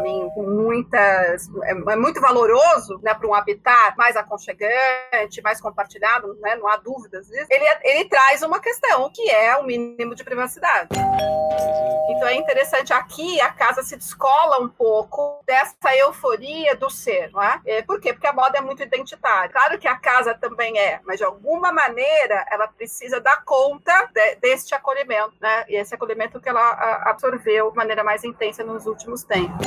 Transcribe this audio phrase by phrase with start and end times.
[0.00, 6.34] mim com muitas é, é muito valoroso, né, para um habitat mais aconchegante, mais compartilhado,
[6.40, 7.46] né, não há dúvidas disso.
[7.50, 10.88] Ele ele traz uma questão que é o mínimo de privacidade.
[12.10, 17.42] Então é interessante aqui a casa se descola um pouco dessa euforia do ser, não
[17.42, 17.60] é?
[17.66, 17.82] é?
[17.82, 18.12] Por quê?
[18.12, 19.50] Porque a moda é muito identitária.
[19.50, 24.36] Claro que a casa também é, mas de alguma maneira ela precisa dar conta de,
[24.36, 25.64] deste acolhimento, né?
[25.68, 26.70] E esse acolhimento que ela
[27.04, 29.66] absorveu de maneira mais intensa nos últimos tempos.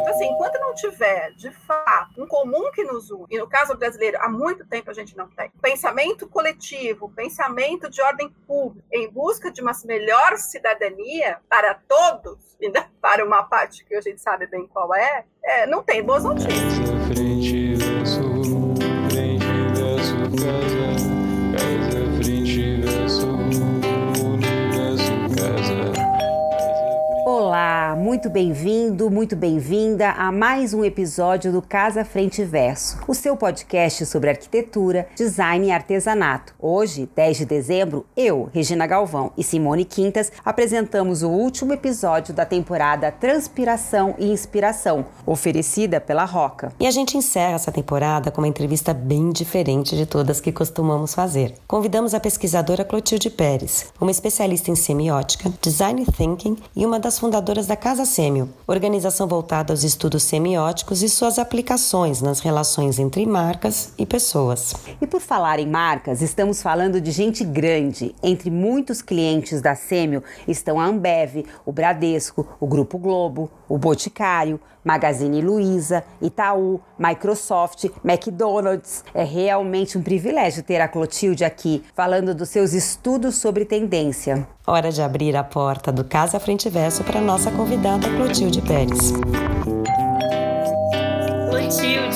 [0.00, 3.76] Então, assim, enquanto não tiver, de fato, um comum que nos une, e no caso
[3.76, 9.10] brasileiro, há muito tempo a gente não tem, pensamento coletivo, pensamento de ordem pública, em
[9.10, 14.46] busca de uma melhor cidadania para todos, não para uma parte que a gente sabe
[14.46, 17.65] bem qual é, é não tem boas notícias.
[27.56, 33.34] Olá, muito bem-vindo, muito bem-vinda a mais um episódio do Casa Frente Verso, o seu
[33.34, 36.54] podcast sobre arquitetura, design e artesanato.
[36.60, 42.44] Hoje, 10 de dezembro, eu, Regina Galvão e Simone Quintas apresentamos o último episódio da
[42.44, 46.74] temporada Transpiração e Inspiração, oferecida pela Roca.
[46.78, 51.14] E a gente encerra essa temporada com uma entrevista bem diferente de todas que costumamos
[51.14, 51.54] fazer.
[51.66, 57.45] Convidamos a pesquisadora Clotilde Pérez, uma especialista em semiótica, design thinking e uma das fundadoras
[57.46, 63.92] da Casa Sêmio, organização voltada aos estudos semióticos e suas aplicações nas relações entre marcas
[63.96, 64.74] e pessoas.
[65.00, 68.12] E por falar em marcas, estamos falando de gente grande.
[68.20, 74.60] Entre muitos clientes da Sêmio estão a Ambev, o Bradesco, o Grupo Globo, o Boticário,
[74.84, 79.04] Magazine Luiza, Itaú, Microsoft, McDonald's.
[79.12, 84.46] É realmente um privilégio ter a Clotilde aqui falando dos seus estudos sobre tendência.
[84.64, 89.12] Hora de abrir a porta do Casa Frente Verso para nossa convidada Clotilde Pérez.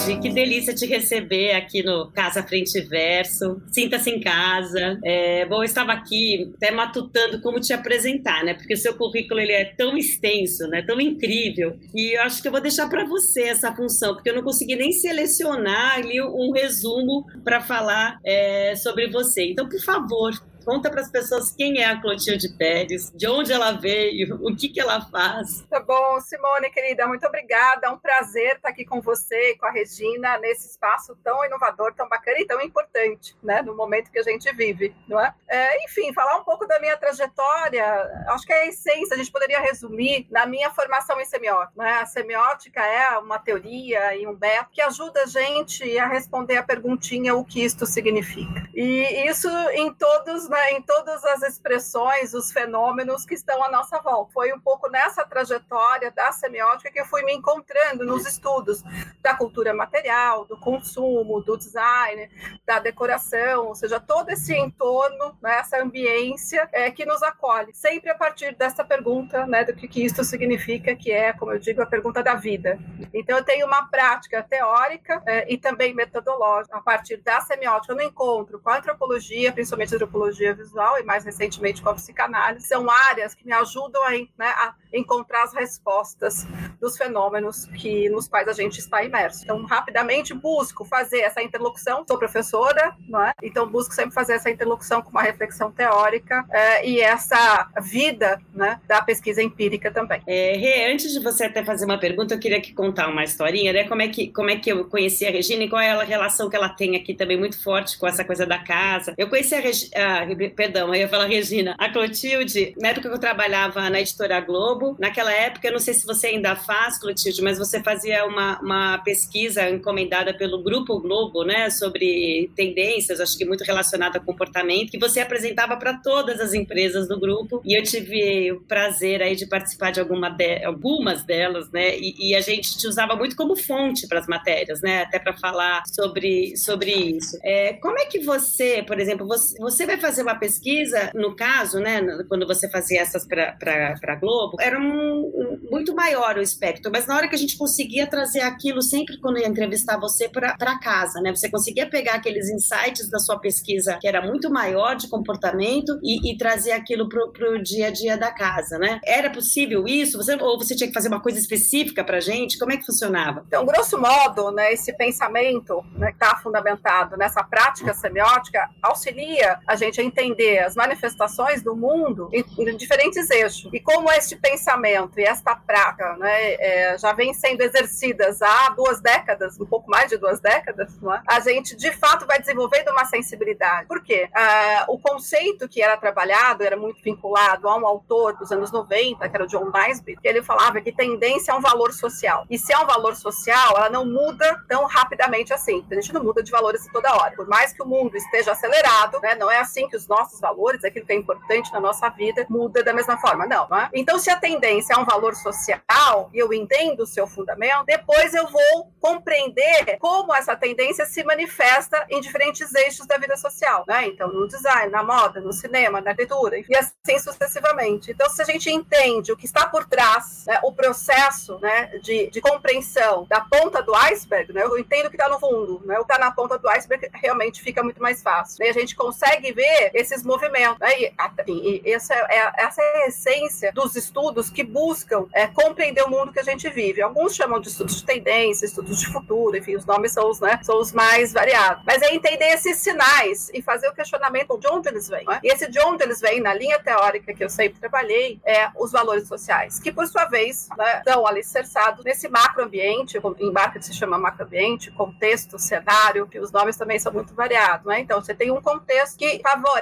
[0.07, 3.61] Que delícia te receber aqui no Casa Frente Verso.
[3.71, 4.99] Sinta-se em casa.
[5.05, 8.55] É, bom, eu estava aqui até matutando como te apresentar, né?
[8.55, 10.83] Porque o seu currículo ele é tão extenso, né?
[10.83, 11.79] Tão incrível.
[11.95, 14.75] E eu acho que eu vou deixar para você essa função, porque eu não consegui
[14.75, 19.51] nem selecionar ali um resumo para falar é, sobre você.
[19.51, 20.33] Então, por favor,
[20.65, 24.69] Conta para as pessoas quem é a Clotilde Pérez, de onde ela veio, o que,
[24.69, 25.63] que ela faz.
[25.69, 27.87] Tá bom, Simone, querida, muito obrigada.
[27.87, 31.95] É um prazer estar aqui com você e com a Regina nesse espaço tão inovador,
[31.95, 35.35] tão bacana e tão importante, né, no momento que a gente vive, não é?
[35.49, 37.85] é enfim, falar um pouco da minha trajetória,
[38.29, 41.73] acho que é a essência, a gente poderia resumir na minha formação em semiótica.
[41.77, 41.91] Né?
[41.93, 46.63] A semiótica é uma teoria e um método que ajuda a gente a responder a
[46.63, 48.69] perguntinha o que isto significa.
[48.75, 54.01] E isso em todos né, em todas as expressões, os fenômenos que estão à nossa
[54.01, 54.33] volta.
[54.33, 58.83] Foi um pouco nessa trajetória da semiótica que eu fui me encontrando nos estudos
[59.23, 62.29] da cultura material, do consumo, do design,
[62.67, 68.11] da decoração, ou seja, todo esse entorno, né, essa ambiência é, que nos acolhe, sempre
[68.11, 71.81] a partir dessa pergunta né, do que, que isso significa, que é, como eu digo,
[71.81, 72.77] a pergunta da vida.
[73.15, 78.03] Então, eu tenho uma prática teórica é, e também metodológica a partir da semiótica, no
[78.03, 82.67] encontro com a antropologia, principalmente a antropologia psicologia visual e mais recentemente com a psicanálise,
[82.67, 86.47] são áreas que me ajudam a, né, a encontrar as respostas
[86.81, 89.45] dos fenômenos que nos quais a gente está imerso.
[89.45, 92.05] Então, rapidamente busco fazer essa interlocução.
[92.09, 93.33] Sou professora, não é?
[93.43, 98.81] Então busco sempre fazer essa interlocução com uma reflexão teórica é, e essa vida, né,
[98.87, 100.23] da pesquisa empírica também.
[100.27, 103.73] É, Rê, antes de você até fazer uma pergunta, eu queria que contar uma historinha,
[103.73, 103.85] né?
[103.89, 106.49] Como é que como é que eu conheci a Regina e qual é a relação
[106.49, 109.15] que ela tem aqui também muito forte com essa coisa da casa.
[109.19, 113.15] Eu conheci a, Regi a perdão, eu ia falar Regina, a Clotilde, na época que
[113.15, 117.43] eu trabalhava na editora Globo, naquela época, eu não sei se você ainda faz, Clotilde,
[117.43, 123.45] mas você fazia uma, uma pesquisa encomendada pelo Grupo Globo, né, sobre tendências, acho que
[123.45, 127.83] muito relacionada a comportamento, que você apresentava para todas as empresas do grupo, e eu
[127.83, 132.41] tive o prazer aí de participar de, alguma de algumas delas, né, e, e, a
[132.41, 136.93] gente te usava muito como fonte para as matérias, né, até para falar sobre, sobre
[136.93, 137.39] isso.
[137.43, 141.79] É, como é que você, por exemplo, você, você vai fazer uma pesquisa, no caso,
[141.81, 147.17] né, quando você fazia essas para Globo, era um, muito maior o espectro, mas na
[147.17, 151.35] hora que a gente conseguia trazer aquilo, sempre quando ia entrevistar você para casa, né,
[151.35, 156.33] você conseguia pegar aqueles insights da sua pesquisa, que era muito maior de comportamento, e,
[156.33, 159.01] e trazer aquilo para o dia a dia da casa, né?
[159.05, 160.17] Era possível isso?
[160.17, 162.59] Você, ou você tinha que fazer uma coisa específica para gente?
[162.59, 163.45] Como é que funcionava?
[163.47, 169.77] Então, grosso modo, né, esse pensamento né, que está fundamentado nessa prática semiótica auxilia a
[169.77, 173.71] gente a entender as manifestações do mundo em, em diferentes eixos.
[173.73, 179.01] E como este pensamento e esta prática né, é, já vem sendo exercidas há duas
[179.01, 181.23] décadas, um pouco mais de duas décadas, é?
[181.27, 183.87] a gente de fato vai desenvolvendo uma sensibilidade.
[183.87, 184.29] Por quê?
[184.35, 189.29] Ah, o conceito que era trabalhado era muito vinculado a um autor dos anos 90,
[189.29, 192.47] que era o John Naisbitt, que ele falava que tendência é um valor social.
[192.51, 195.85] E se é um valor social, ela não muda tão rapidamente assim.
[195.91, 197.35] A gente não muda de valores toda hora.
[197.37, 200.85] Por mais que o mundo esteja acelerado, né, não é assim que os nossos valores,
[200.85, 203.47] aquilo que é importante na nossa vida, muda da mesma forma.
[203.47, 203.69] Não.
[203.69, 203.91] não é?
[203.95, 208.35] Então, se a tendência é um valor social e eu entendo o seu fundamento, depois
[208.35, 213.85] eu vou compreender como essa tendência se manifesta em diferentes eixos da vida social.
[213.87, 214.09] Né?
[214.09, 218.11] Então, no design, na moda, no cinema, na arquitetura, e assim sucessivamente.
[218.11, 222.31] Então, se a gente entende o que está por trás, né, o processo né, de,
[222.31, 225.99] de compreensão da ponta do iceberg, né, eu entendo o que está no fundo, né,
[225.99, 228.69] o que está na ponta do iceberg realmente fica muito mais fácil.
[228.69, 230.79] A gente consegue ver esses movimentos.
[230.81, 236.11] E, assim, essa, é, essa é a essência dos estudos que buscam é, compreender o
[236.11, 237.03] mundo que a gente vive.
[237.03, 240.59] Alguns chamam de estudos de tendência, estudos de futuro, enfim, os nomes são os, né,
[240.63, 241.83] são os mais variados.
[241.87, 245.25] Mas é entender esses sinais e fazer o questionamento de onde eles vêm.
[245.25, 245.41] Né?
[245.43, 248.93] E esse de onde eles vêm, na linha teórica que eu sempre trabalhei, é os
[248.93, 254.19] valores sociais, que por sua vez né, estão alicerçados nesse macroambiente, em marketing se chama
[254.19, 257.87] macroambiente, contexto, cenário, que os nomes também são muito variados.
[257.87, 258.01] Né?
[258.01, 259.80] Então, você tem um contexto que favorece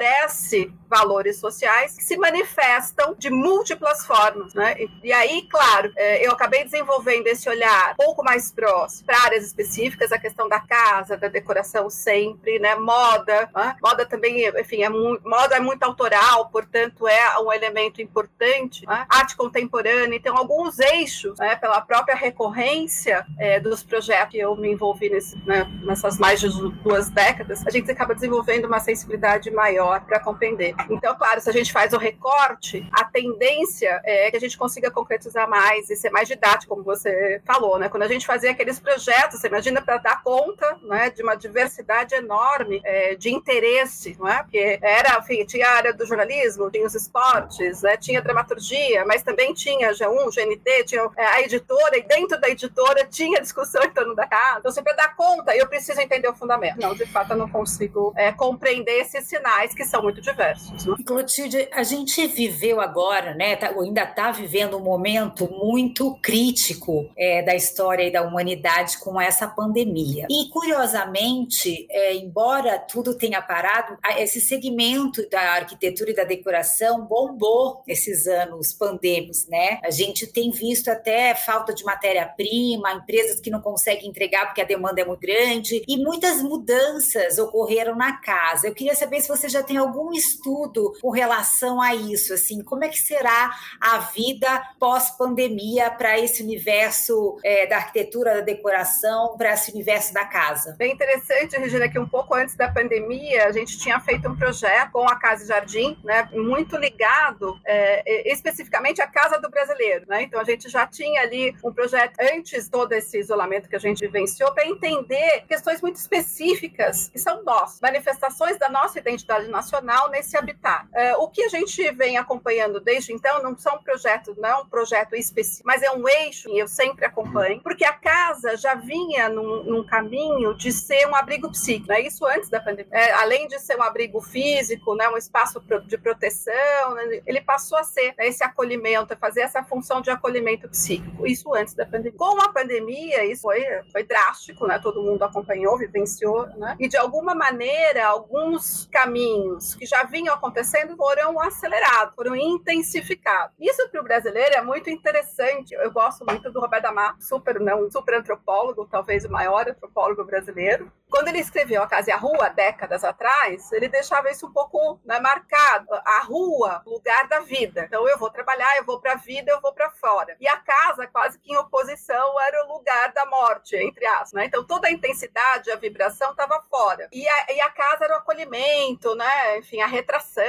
[0.88, 4.54] valores sociais que se manifestam de múltiplas formas.
[4.54, 4.76] Né?
[4.78, 9.22] E, e aí, claro, é, eu acabei desenvolvendo esse olhar um pouco mais próximo para
[9.24, 12.74] áreas específicas, a questão da casa, da decoração sempre, né?
[12.74, 13.48] moda.
[13.54, 13.76] Né?
[13.82, 18.86] Moda também, enfim, é moda é muito autoral, portanto, é um elemento importante.
[18.86, 19.06] Né?
[19.08, 24.72] Arte contemporânea, então, alguns eixos, né, pela própria recorrência é, dos projetos que eu me
[24.72, 26.48] envolvi nesse, né, nessas mais de
[26.82, 30.74] duas décadas, a gente acaba desenvolvendo uma sensibilidade maior para compreender.
[30.90, 34.90] Então, claro, se a gente faz o recorte, a tendência é que a gente consiga
[34.90, 37.88] concretizar mais e ser mais didático, como você falou, né?
[37.88, 42.14] Quando a gente fazia aqueles projetos, você imagina para dar conta né, de uma diversidade
[42.14, 44.42] enorme é, de interesse, não é?
[44.42, 49.22] Porque era, enfim, tinha a área do jornalismo, tinha os esportes, né, tinha dramaturgia, mas
[49.22, 53.90] também tinha G1, GNT, tinha é, a editora, e dentro da editora tinha discussão em
[53.90, 54.58] torno da casa.
[54.58, 56.80] Então, sempre dar conta, eu preciso entender o fundamento.
[56.80, 60.86] Não, de fato, eu não consigo é, compreender esses sinais que são muito diversos.
[60.86, 60.96] Né?
[61.04, 67.42] Clotilde, a gente viveu agora, né, tá, ainda está vivendo um momento muito crítico é,
[67.42, 70.26] da história e da humanidade com essa pandemia.
[70.30, 77.82] E, curiosamente, é, embora tudo tenha parado, esse segmento da arquitetura e da decoração bombou
[77.86, 79.78] esses anos pandêmicos, né?
[79.82, 84.64] A gente tem visto até falta de matéria-prima, empresas que não conseguem entregar porque a
[84.64, 88.68] demanda é muito grande e muitas mudanças ocorreram na casa.
[88.68, 92.84] Eu queria saber se você já tem algum estudo com relação a isso, assim, como
[92.84, 93.50] é que será
[93.80, 100.24] a vida pós-pandemia para esse universo é, da arquitetura, da decoração, para esse universo da
[100.24, 100.74] casa?
[100.78, 104.92] Bem interessante, Regina, que um pouco antes da pandemia a gente tinha feito um projeto
[104.92, 110.22] com a Casa e Jardim, né, muito ligado é, especificamente à Casa do Brasileiro, né?
[110.22, 114.00] Então a gente já tinha ali um projeto antes todo esse isolamento que a gente
[114.00, 120.36] vivenciou para entender questões muito específicas que são nós, manifestações da nossa identidade nacional nesse
[120.36, 120.86] habitat.
[120.94, 124.66] É, o que a gente vem acompanhando desde então não são projetos, não é um
[124.66, 129.28] projeto específico, mas é um eixo e eu sempre acompanho, porque a casa já vinha
[129.28, 132.00] num, num caminho de ser um abrigo psíquico, né?
[132.00, 132.92] Isso antes da pandemia.
[132.92, 137.78] É, além de ser um abrigo físico, né, um espaço de proteção, né, ele passou
[137.78, 141.26] a ser né, esse acolhimento, fazer essa função de acolhimento psíquico.
[141.26, 142.18] Isso antes da pandemia.
[142.18, 144.78] Com a pandemia, isso foi, foi drástico, né?
[144.78, 146.76] Todo mundo acompanhou, vivenciou, né?
[146.78, 149.37] E de alguma maneira, alguns caminhos
[149.78, 153.54] que já vinham acontecendo foram acelerados, foram intensificados.
[153.58, 155.74] Isso para o brasileiro é muito interessante.
[155.74, 160.90] Eu gosto muito do Roberto Amar, super, não, super antropólogo, talvez o maior antropólogo brasileiro.
[161.10, 165.00] Quando ele escreveu A Casa e a Rua, décadas atrás, ele deixava isso um pouco
[165.04, 165.88] né, marcado.
[166.04, 167.84] A rua, lugar da vida.
[167.84, 170.36] Então eu vou trabalhar, eu vou para a vida, eu vou para fora.
[170.40, 174.32] E a casa, quase que em oposição, era o lugar da morte, entre aspas.
[174.32, 174.44] Né?
[174.46, 177.08] Então toda a intensidade, a vibração estava fora.
[177.12, 179.58] E a, e a, casa era o acolhimento, né?
[179.58, 180.44] enfim, a retração.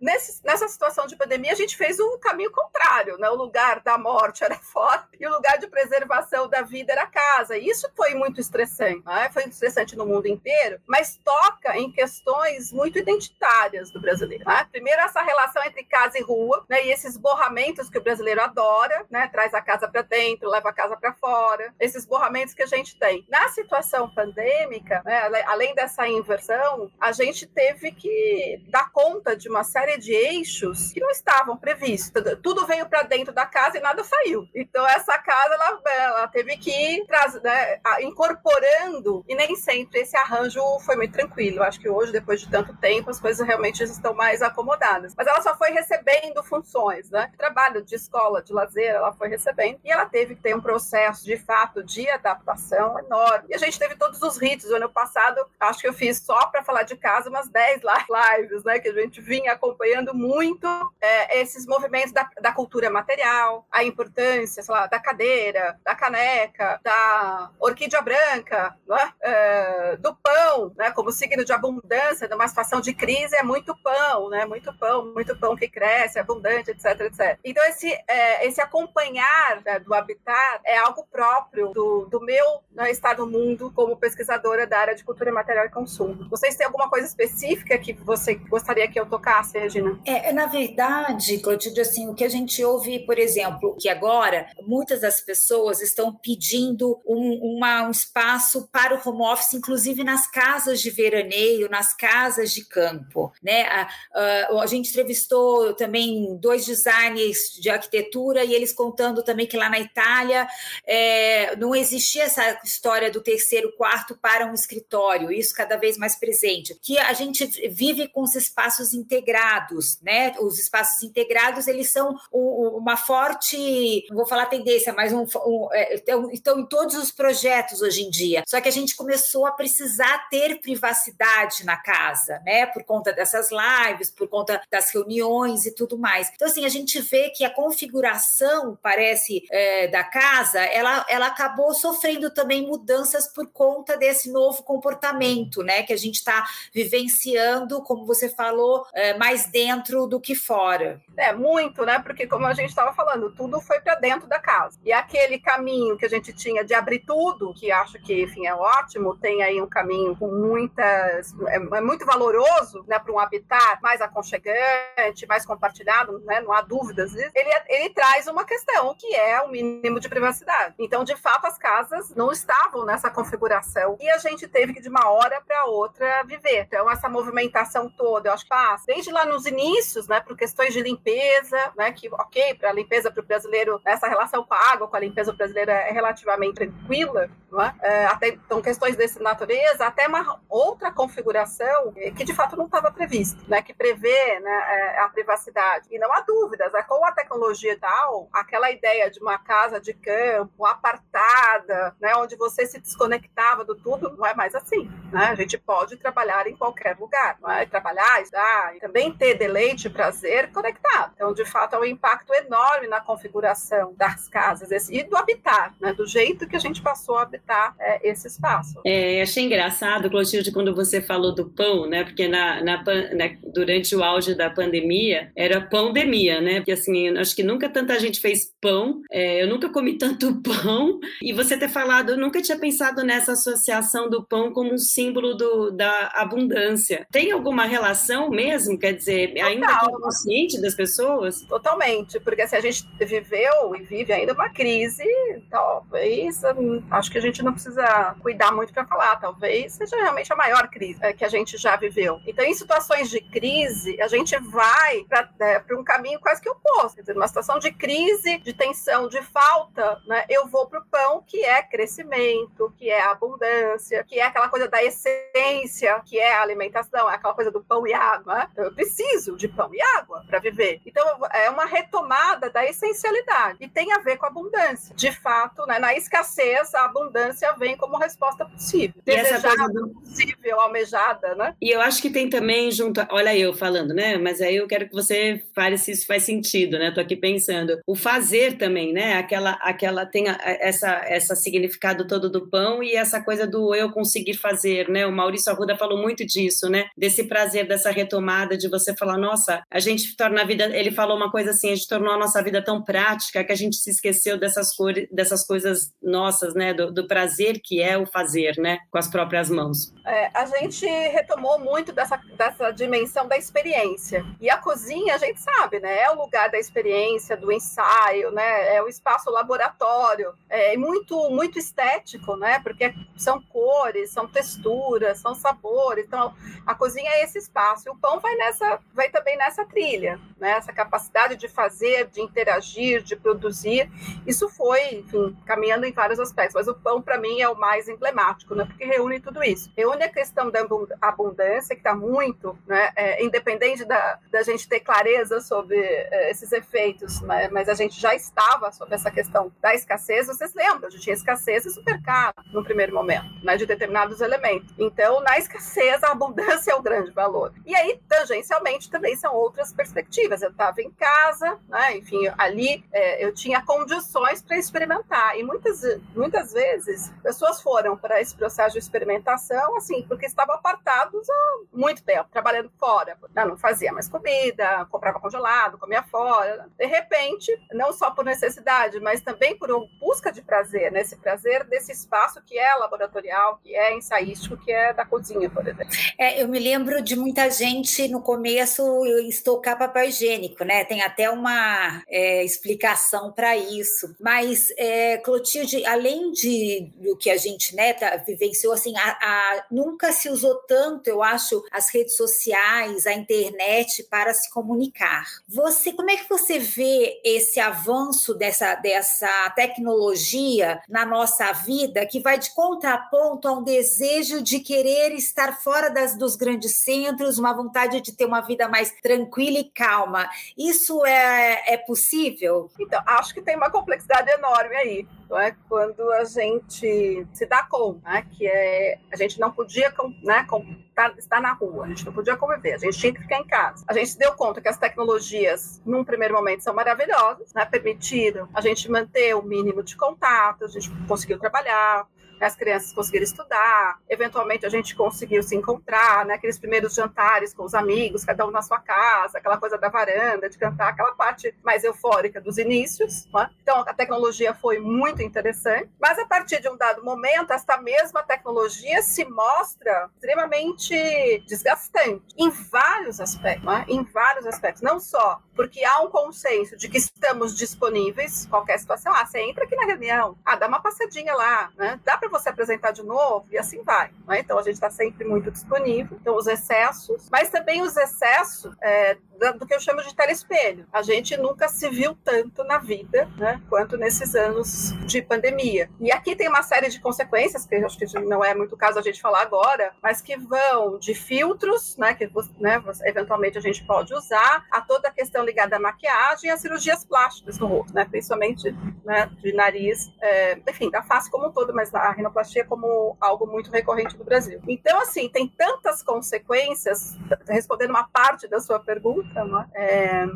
[0.00, 3.18] Nesse, nessa situação de pandemia, a gente fez o caminho contrário.
[3.18, 3.28] Né?
[3.30, 7.06] O lugar da morte era fora e o lugar de preservação da vida era a
[7.06, 7.56] casa.
[7.56, 9.04] E isso foi muito estressante.
[9.04, 9.30] Né?
[9.32, 14.44] Foi estressante importante no mundo inteiro, mas toca em questões muito identitárias do brasileiro.
[14.44, 14.66] Né?
[14.70, 16.86] Primeiro, essa relação entre casa e rua, né?
[16.86, 19.28] e esses borramentos que o brasileiro adora, né?
[19.28, 22.98] traz a casa para dentro, leva a casa para fora, esses borramentos que a gente
[22.98, 23.24] tem.
[23.28, 25.42] Na situação pandêmica, né?
[25.46, 31.00] além dessa inversão, a gente teve que dar conta de uma série de eixos que
[31.00, 32.22] não estavam previstos.
[32.42, 34.46] Tudo veio para dentro da casa e nada saiu.
[34.54, 37.06] Então, essa casa ela, ela teve que ir
[37.42, 41.62] né, incorporando, e nem sempre esse arranjo foi muito tranquilo.
[41.62, 45.14] Acho que hoje, depois de tanto tempo, as coisas realmente estão mais acomodadas.
[45.16, 47.30] Mas ela só foi recebendo funções, né?
[47.36, 51.24] Trabalho de escola, de lazer, ela foi recebendo, e ela teve que ter um processo,
[51.24, 53.48] de fato, de adaptação enorme.
[53.50, 54.70] E a gente teve todos os ritos.
[54.70, 57.82] O ano passado, acho que eu fiz só para falar de casa umas 10
[58.38, 58.78] lives, né?
[58.78, 60.66] Que a gente vinha acompanhando muito
[61.00, 66.80] é, esses movimentos da, da cultura material, a importância, sei lá, da cadeira, da caneca,
[66.82, 68.76] da orquídea branca,
[69.22, 69.67] é?
[69.68, 70.90] É, do pão, né?
[70.90, 74.46] Como signo de abundância, numa situação de crise, é muito pão, né?
[74.46, 77.38] Muito pão, muito pão que cresce, abundante, etc, etc.
[77.44, 82.90] Então, esse, é, esse acompanhar né, do habitat é algo próprio do, do meu né,
[82.90, 86.28] estar no mundo como pesquisadora da área de cultura material e consumo.
[86.30, 89.98] Vocês têm alguma coisa específica que você gostaria que eu tocasse, Regina?
[90.06, 95.00] É, na verdade, Clotilde, assim, o que a gente ouve, por exemplo, que agora muitas
[95.00, 100.80] das pessoas estão pedindo um, uma, um espaço para o home office, inclusive nas casas
[100.80, 103.32] de veraneio, nas casas de campo.
[103.42, 103.62] Né?
[103.64, 109.56] A, a, a gente entrevistou também dois designers de arquitetura e eles contando também que
[109.56, 110.46] lá na Itália
[110.86, 116.16] é, não existia essa história do terceiro quarto para um escritório, isso cada vez mais
[116.16, 116.78] presente.
[116.82, 120.34] Que a gente vive com os espaços integrados, né?
[120.40, 125.94] Os espaços integrados eles são uma forte, não vou falar tendência, mas um, um, é,
[126.32, 128.42] estão em todos os projetos hoje em dia.
[128.46, 132.66] Só que a gente começou a precisar ter privacidade na casa, né?
[132.66, 136.30] Por conta dessas lives, por conta das reuniões e tudo mais.
[136.34, 141.74] Então, assim, a gente vê que a configuração, parece, é, da casa, ela, ela acabou
[141.74, 145.82] sofrendo também mudanças por conta desse novo comportamento, né?
[145.82, 151.00] Que a gente está vivenciando, como você falou, é, mais dentro do que fora.
[151.16, 151.98] É, muito, né?
[151.98, 154.78] Porque, como a gente estava falando, tudo foi para dentro da casa.
[154.84, 158.54] E aquele caminho que a gente tinha de abrir tudo, que acho que, enfim, é
[158.54, 161.34] ótimo, tem aí um caminho com muitas.
[161.48, 166.60] É, é muito valoroso, né, para um habitat mais aconchegante, mais compartilhado, né, não há
[166.60, 167.30] dúvidas disso.
[167.34, 170.74] Ele, ele traz uma questão que é o mínimo de privacidade.
[170.78, 174.88] Então, de fato, as casas não estavam nessa configuração e a gente teve que, de
[174.88, 176.62] uma hora para outra, viver.
[176.62, 180.72] Então, essa movimentação toda, eu acho que passa desde lá nos inícios, né, por questões
[180.72, 184.72] de limpeza, né, que, ok, para a limpeza para o brasileiro, essa relação com a
[184.72, 187.88] água, com a limpeza brasileira é relativamente tranquila, é?
[187.88, 192.90] É, até, então questões dessa natureza, até uma outra configuração que de fato não estava
[192.90, 195.88] prevista, né, que prevê né, é, a privacidade.
[195.90, 199.92] E não há dúvidas, é, com a tecnologia tal, aquela ideia de uma casa de
[199.92, 204.90] campo apartada, né, onde você se desconectava do tudo, não é mais assim.
[205.12, 205.26] Né?
[205.26, 207.66] A gente pode trabalhar em qualquer lugar, não é?
[207.66, 211.12] trabalhar, estudar, e também ter deleite prazer conectado.
[211.14, 215.92] Então, de fato, é um impacto enorme na configuração das casas e do habitat, né,
[215.92, 218.80] do jeito que a gente passou a habitar é, esse espaço.
[218.84, 222.04] É, achei engraçado, Clotilde, quando você falou do pão, né?
[222.04, 226.56] Porque na, na, na, durante o auge da pandemia era pandemia, né?
[226.56, 230.98] Porque assim, acho que nunca tanta gente fez pão, é, eu nunca comi tanto pão.
[231.22, 235.34] E você ter falado, eu nunca tinha pensado nessa associação do pão como um símbolo
[235.34, 237.06] do, da abundância.
[237.10, 238.78] Tem alguma relação mesmo?
[238.78, 239.46] Quer dizer, Total.
[239.46, 241.42] ainda que consciente das pessoas?
[241.42, 245.04] Totalmente, porque assim, a gente viveu e vive ainda uma crise,
[245.50, 250.32] talvez, hum, acho que a gente não precisa cuidar muito para falar, talvez seja realmente
[250.32, 252.20] a maior crise é, que a gente já viveu.
[252.26, 256.96] Então, em situações de crise, a gente vai para é, um caminho quase que oposto.
[256.96, 260.84] Quer dizer, uma situação de crise, de tensão, de falta, né, eu vou para o
[260.86, 266.34] pão, que é crescimento, que é abundância, que é aquela coisa da essência, que é
[266.34, 268.34] a alimentação, é aquela coisa do pão e água.
[268.34, 268.48] Né?
[268.56, 270.80] Eu preciso de pão e água para viver.
[270.84, 274.94] Então, é uma retomada da essencialidade e tem a ver com a abundância.
[274.94, 278.87] De fato, né, na escassez, a abundância vem como resposta possível.
[278.96, 279.88] E Desejada, do...
[279.90, 281.54] possível, almejada, né?
[281.60, 284.18] E eu acho que tem também junto, olha eu falando, né?
[284.18, 286.90] Mas aí eu quero que você fale se isso faz sentido, né?
[286.90, 287.78] Tô aqui pensando.
[287.86, 289.14] O fazer também, né?
[289.14, 293.90] Aquela, aquela tem a, essa, essa significado todo do pão e essa coisa do eu
[293.90, 295.06] conseguir fazer, né?
[295.06, 296.88] O Maurício Arruda falou muito disso, né?
[296.96, 300.64] Desse prazer, dessa retomada de você falar, nossa, a gente torna a vida.
[300.76, 303.56] Ele falou uma coisa assim, a gente tornou a nossa vida tão prática que a
[303.56, 306.72] gente se esqueceu dessas, cores, dessas coisas nossas, né?
[306.74, 308.77] Do, do prazer que é o fazer, né?
[308.90, 309.92] Com as próprias mãos.
[310.04, 314.24] É, a gente retomou muito dessa, dessa dimensão da experiência.
[314.40, 316.00] E a cozinha, a gente sabe, né?
[316.00, 318.76] É o lugar da experiência, do ensaio, né?
[318.76, 320.32] É o espaço laboratório.
[320.48, 322.60] É muito, muito estético, né?
[322.60, 326.06] Porque são cores, são texturas, são sabores.
[326.06, 326.34] Então,
[326.66, 327.88] a cozinha é esse espaço.
[327.88, 330.52] E o pão vai nessa, vai também nessa trilha, né?
[330.52, 333.90] Essa capacidade de fazer, de interagir, de produzir.
[334.26, 336.54] Isso foi, enfim, caminhando em vários aspectos.
[336.54, 338.67] Mas o pão, para mim, é o mais emblemático, né?
[338.68, 339.70] Porque reúne tudo isso.
[339.76, 340.60] Reúne a questão da
[341.00, 342.90] abundância, que está muito, né?
[342.94, 347.48] É, independente da, da gente ter clareza sobre é, esses efeitos, né?
[347.50, 350.26] mas a gente já estava sobre essa questão da escassez.
[350.26, 350.88] Vocês lembram?
[350.88, 353.56] A gente tinha escassez e supercado no primeiro momento, né?
[353.56, 354.72] De determinados elementos.
[354.78, 357.52] Então, na escassez, a abundância é o grande valor.
[357.66, 360.42] E aí, tangencialmente, também são outras perspectivas.
[360.42, 361.96] Eu estava em casa, né?
[361.96, 365.36] Enfim, ali é, eu tinha condições para experimentar.
[365.38, 365.82] E muitas,
[366.14, 372.02] muitas vezes, pessoas foram para esse processo de experimentação, assim, porque estavam apartados há muito
[372.02, 373.16] tempo, trabalhando fora.
[373.34, 376.66] Não, fazia mais comida, comprava congelado, comia fora.
[376.76, 379.68] De repente, não só por necessidade, mas também por
[380.00, 381.04] busca de prazer, né?
[381.22, 385.94] prazer desse espaço que é laboratorial, que é ensaístico, que é da cozinha, por exemplo.
[386.18, 388.82] É, eu me lembro de muita gente no começo
[389.28, 390.84] estocar papel higiênico, né?
[390.84, 394.14] Tem até uma é, explicação para isso.
[394.20, 399.64] Mas, é, Clotilde, além de do que a gente né, tá, vivenciou, assim, a, a,
[399.70, 405.24] nunca se usou tanto, eu acho, as redes sociais, a internet para se comunicar.
[405.46, 412.20] Você, como é que você vê esse avanço dessa, dessa tecnologia na nossa vida que
[412.20, 417.52] vai de contraponto a um desejo de querer estar fora das, dos grandes centros, uma
[417.52, 420.28] vontade de ter uma vida mais tranquila e calma?
[420.56, 422.70] Isso é, é possível?
[422.78, 425.54] Então, acho que tem uma complexidade enorme aí não é?
[425.68, 428.26] quando a gente se dá conta né?
[428.38, 429.92] Que é, a gente não podia
[430.22, 430.46] né,
[430.94, 433.46] tá, estar na rua, a gente não podia conviver, a gente tinha que ficar em
[433.46, 433.84] casa.
[433.88, 437.64] A gente se deu conta que as tecnologias, num primeiro momento, são maravilhosas, né?
[437.64, 442.06] permitiram a gente manter o mínimo de contato, a gente conseguiu trabalhar,
[442.44, 446.34] as crianças conseguiram estudar, eventualmente a gente conseguiu se encontrar, né?
[446.34, 450.48] aqueles primeiros jantares com os amigos, cada um na sua casa, aquela coisa da varanda,
[450.48, 453.26] de cantar, aquela parte mais eufórica dos inícios.
[453.32, 453.50] Né?
[453.62, 458.22] Então, a tecnologia foi muito interessante, mas a partir de um dado momento, esta mesma
[458.22, 463.84] tecnologia se mostra extremamente desgastante em vários aspectos, né?
[463.88, 469.12] em vários aspectos, não só porque há um consenso de que estamos disponíveis, qualquer situação,
[469.12, 471.98] ah, você entra aqui na reunião, ah, dá uma passadinha lá, né?
[472.04, 474.10] dá para para você apresentar de novo e assim vai.
[474.26, 474.40] Né?
[474.40, 476.18] Então a gente está sempre muito disponível.
[476.20, 479.16] Então os excessos, mas também os excessos é,
[479.58, 480.86] do que eu chamo de telespelho.
[480.92, 485.88] A gente nunca se viu tanto na vida, né, quanto nesses anos de pandemia.
[486.00, 489.02] E aqui tem uma série de consequências, que acho que não é muito caso a
[489.02, 494.12] gente falar agora, mas que vão de filtros, né, que né, eventualmente a gente pode
[494.12, 498.04] usar, a toda a questão ligada à maquiagem e às cirurgias plásticas no rosto, né,
[498.04, 503.16] principalmente né, de nariz, é, enfim, da face como um todo, mas a rinoplastia como
[503.20, 504.60] algo muito recorrente no Brasil.
[504.68, 507.16] Então, assim, tem tantas consequências,
[507.48, 510.26] respondendo uma parte da sua pergunta, é,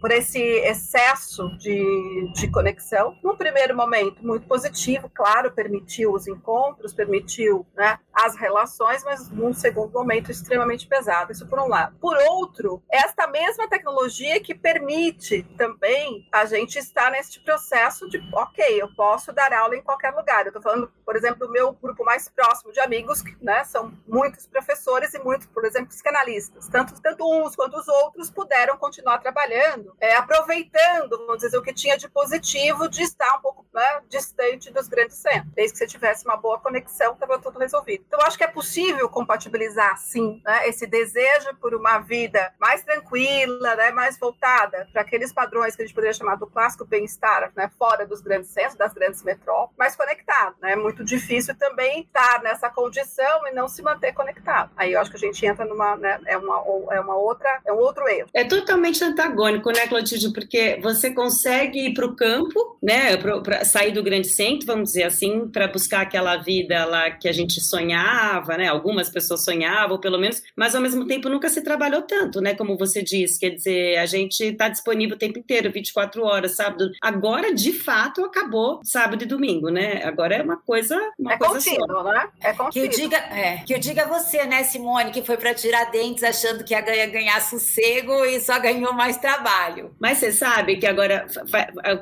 [0.00, 3.16] por esse excesso de, de conexão.
[3.22, 9.52] Num primeiro momento, muito positivo, claro, permitiu os encontros, permitiu né, as relações, mas num
[9.52, 11.32] segundo momento, extremamente pesado.
[11.32, 11.96] Isso por um lado.
[12.00, 18.80] Por outro, esta mesma tecnologia que permite também a gente estar neste processo de, ok,
[18.80, 20.42] eu posso dar aula em qualquer lugar.
[20.42, 23.92] Eu estou falando, por exemplo, do meu grupo mais próximo de amigos, que né, são
[24.06, 26.68] muitos professores e muitos, por exemplo, psicanalistas.
[26.68, 31.72] Tanto, tanto uns quanto os outros puderam continuar trabalhando, é, aproveitando, vamos dizer, o que
[31.72, 35.52] tinha de positivo de estar um pouco né, distante dos grandes centros.
[35.54, 38.04] Desde que você tivesse uma boa conexão, estava tudo resolvido.
[38.06, 43.74] Então, acho que é possível compatibilizar, sim, né, esse desejo por uma vida mais tranquila,
[43.74, 47.70] né, mais voltada para aqueles padrões que a gente poderia chamar do clássico bem-estar, né,
[47.78, 50.54] fora dos grandes centros, das grandes metrópoles, mais conectado.
[50.62, 50.72] Né?
[50.72, 54.70] É muito difícil também estar nessa condição e não se manter conectado.
[54.76, 57.72] Aí eu acho que a gente entra numa, né, é uma, é uma outra, é
[57.72, 58.28] um outro erro.
[58.32, 60.32] É totalmente antagônico, né, Clotilde?
[60.32, 65.04] Porque você consegue ir para o campo, né, para sair do grande centro, vamos dizer
[65.04, 68.68] assim, para buscar aquela vida lá que a gente sonhava, né?
[68.68, 72.54] Algumas pessoas sonhavam, pelo menos, mas ao mesmo tempo nunca se trabalhou tanto, né?
[72.54, 76.90] Como você disse, quer dizer, a gente está disponível o tempo inteiro, 24 horas, sábado.
[77.00, 80.02] Agora, de fato, acabou sábado e domingo, né?
[80.04, 82.04] Agora é uma coisa, uma é coisa contínuo, só.
[82.04, 82.28] né?
[82.40, 82.72] É contínuo.
[82.72, 86.22] Que eu diga, é, que eu diga você, né, Simone, que foi para tirar dentes
[86.22, 89.94] achando que ia ganhar, ganhar sossego e só ganhou mais trabalho.
[89.98, 91.26] Mas você sabe que agora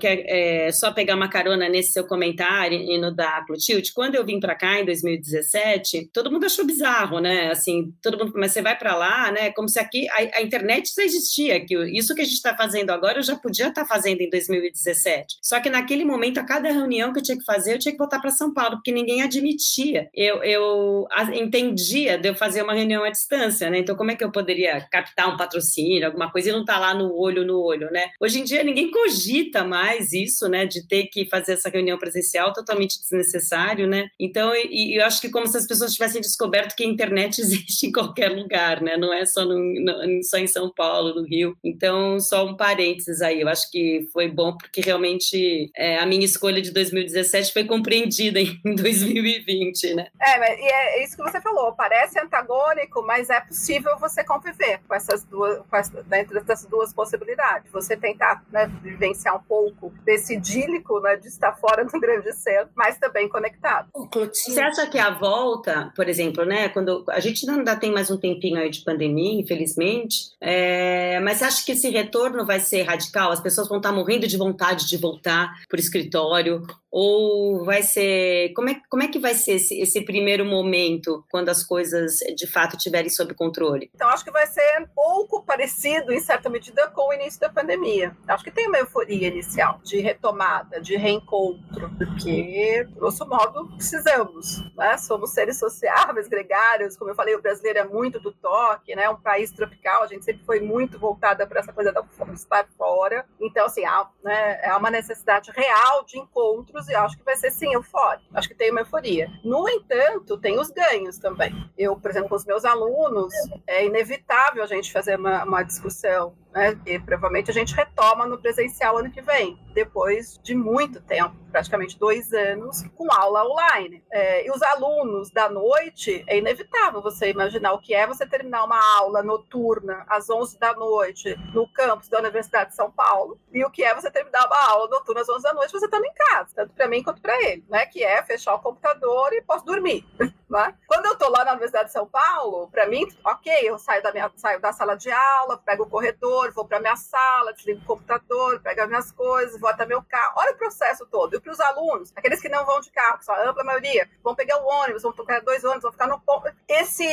[0.03, 4.15] é, é só pegar uma carona carona nesse seu comentário e no da Clotilde, quando
[4.15, 7.51] eu vim para cá em 2017, todo mundo achou bizarro, né?
[7.51, 9.51] Assim, todo mundo, mas você vai para lá, né?
[9.53, 12.91] Como se aqui a, a, internet já existia, que isso que a gente está fazendo
[12.91, 15.37] agora eu já podia estar tá fazendo em 2017.
[15.41, 17.99] Só que naquele momento, a cada reunião que eu tinha que fazer, eu tinha que
[17.99, 20.09] voltar para São Paulo, porque ninguém admitia.
[20.15, 23.79] Eu, eu entendia de eu fazer uma reunião à distância, né?
[23.79, 26.81] Então, como é que eu poderia captar um patrocínio, alguma coisa, e não estar tá
[26.81, 28.11] lá no olho no olho, né?
[28.21, 30.67] Hoje em dia, ninguém cogita mais isso, né?
[30.67, 34.09] De ter que fazer essa reunião presencial totalmente desnecessário, né?
[34.19, 37.87] Então, e, eu acho que como se as pessoas tivessem descoberto que a internet existe
[37.87, 38.97] em qualquer lugar, né?
[38.97, 41.57] Não é só, no, no, só em São Paulo, no Rio.
[41.65, 43.41] Então, só um parênteses aí.
[43.41, 48.41] Eu acho que foi bom porque realmente é, a minha escolha de 2017 foi compreendida
[48.41, 50.07] em 2020, né?
[50.21, 51.73] É, e é isso que você falou.
[51.73, 57.71] Parece antagônico, mas é possível você conviver com essas duas, com dentro dessas duas possibilidades.
[57.73, 62.71] Você tentar né, vivenciar um pouco desse idílico, né, de estar fora do grande centro,
[62.75, 63.89] mas também conectado.
[64.33, 68.19] Você acha que a volta, por exemplo, né, quando a gente ainda tem mais um
[68.19, 73.31] tempinho aí de pandemia, infelizmente, é, mas você acha que esse retorno vai ser radical?
[73.31, 78.53] As pessoas vão estar morrendo de vontade de voltar para o escritório ou vai ser
[78.55, 82.47] como é, como é que vai ser esse, esse, primeiro momento quando as coisas de
[82.47, 83.91] fato estiverem sob controle?
[83.95, 87.49] Então acho que vai ser um pouco parecido em certa medida com o início da
[87.49, 88.15] pandemia.
[88.29, 94.99] Acho que tem uma euforia inicial de retomada, de reencontro, porque grosso modo precisamos, né?
[94.99, 99.09] Somos seres sociáveis, gregários, como eu falei, o brasileiro é muito do toque, né?
[99.09, 103.25] Um país tropical, a gente sempre foi muito voltada para essa coisa da estar fora.
[103.41, 107.73] Então assim, há, né, uma necessidade real de encontros e acho que vai ser sim
[107.73, 108.27] eufórico.
[108.35, 109.29] Acho que tem uma euforia.
[109.45, 111.53] No entanto, tem os ganhos também.
[111.77, 113.33] Eu, por exemplo, com os meus alunos,
[113.67, 116.79] é inevitável a gente fazer uma, uma discussão né?
[116.87, 121.99] E provavelmente a gente retoma no presencial ano que vem, depois de muito tempo, praticamente
[121.99, 124.03] dois anos, com aula online.
[124.11, 128.65] É, e os alunos da noite, é inevitável você imaginar o que é você terminar
[128.65, 133.65] uma aula noturna às 11 da noite no campus da Universidade de São Paulo, e
[133.65, 136.15] o que é você terminar uma aula noturna às 11 da noite você estando em
[136.15, 137.85] casa, tanto para mim quanto para ele, né?
[137.87, 140.05] Que é fechar o computador e posso dormir.
[140.53, 140.75] Né?
[140.87, 144.13] Quando eu estou lá na Universidade de São Paulo, para mim, ok, eu saio da,
[144.13, 147.87] minha, saio da sala de aula, pego o corredor, vou para minha sala, desligo o
[147.87, 150.35] computador, pego as minhas coisas, vou até meu carro.
[150.37, 151.41] Olha o processo todo.
[151.43, 154.09] E para os alunos, aqueles que não vão de carro, que são a ampla maioria,
[154.23, 156.49] vão pegar o ônibus, vão pegar dois ônibus, vão ficar no ponto.
[156.69, 157.05] Esse,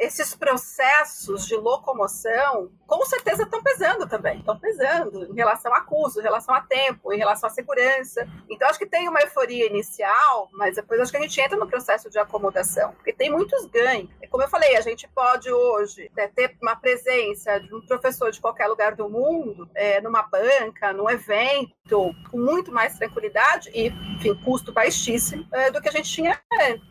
[0.00, 4.40] esses processos de locomoção, com certeza estão pesando também.
[4.40, 8.26] Estão pesando em relação a custo, em relação a tempo, em relação à segurança.
[8.50, 11.68] Então, acho que tem uma euforia inicial, mas depois acho que a gente entra no
[11.68, 12.56] processo de acomodação
[12.94, 14.10] porque tem muitos ganhos.
[14.30, 18.40] Como eu falei, a gente pode hoje né, ter uma presença de um professor de
[18.40, 24.34] qualquer lugar do mundo, é, numa banca, num evento, com muito mais tranquilidade e, enfim,
[24.36, 26.40] custo baixíssimo é, do que a gente tinha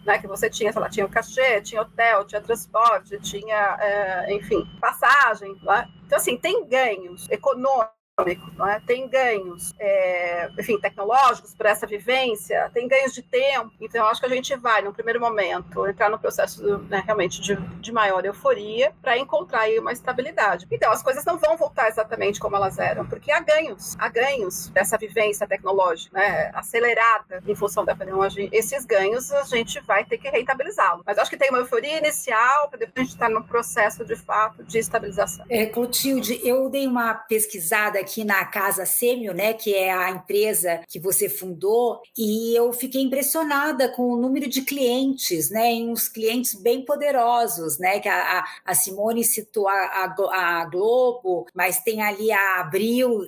[0.06, 0.20] né?
[0.20, 4.64] Que você tinha, sei lá, tinha o cachê, tinha hotel, tinha transporte, tinha, é, enfim,
[4.80, 5.56] passagem.
[5.64, 5.88] Né?
[6.06, 8.80] Então, assim, tem ganhos econômicos é?
[8.88, 13.72] tem ganhos, é, enfim, tecnológicos para essa vivência, tem ganhos de tempo.
[13.82, 17.56] Então, acho que a gente vai, no primeiro momento, entrar no processo né, realmente de,
[17.56, 20.66] de, maior euforia para encontrar aí uma estabilidade.
[20.72, 24.70] Então, as coisas não vão voltar exatamente como elas eram, porque há ganhos, há ganhos
[24.70, 28.06] dessa vivência tecnológica, né, acelerada em função da pandemia.
[28.52, 31.04] Esses ganhos a gente vai ter que rentabilizá-los.
[31.06, 34.16] Mas acho que tem uma euforia inicial para depois a gente estar no processo de
[34.16, 35.46] fato de estabilização.
[35.50, 40.82] É, Clotilde, eu dei uma pesquisada aqui na Casa Sêmio, né, que é a empresa
[40.88, 46.08] que você fundou, e eu fiquei impressionada com o número de clientes, né, e uns
[46.08, 52.02] clientes bem poderosos, né, que a, a Simone citou a, a, a, Globo, mas tem
[52.02, 53.22] ali a Abril,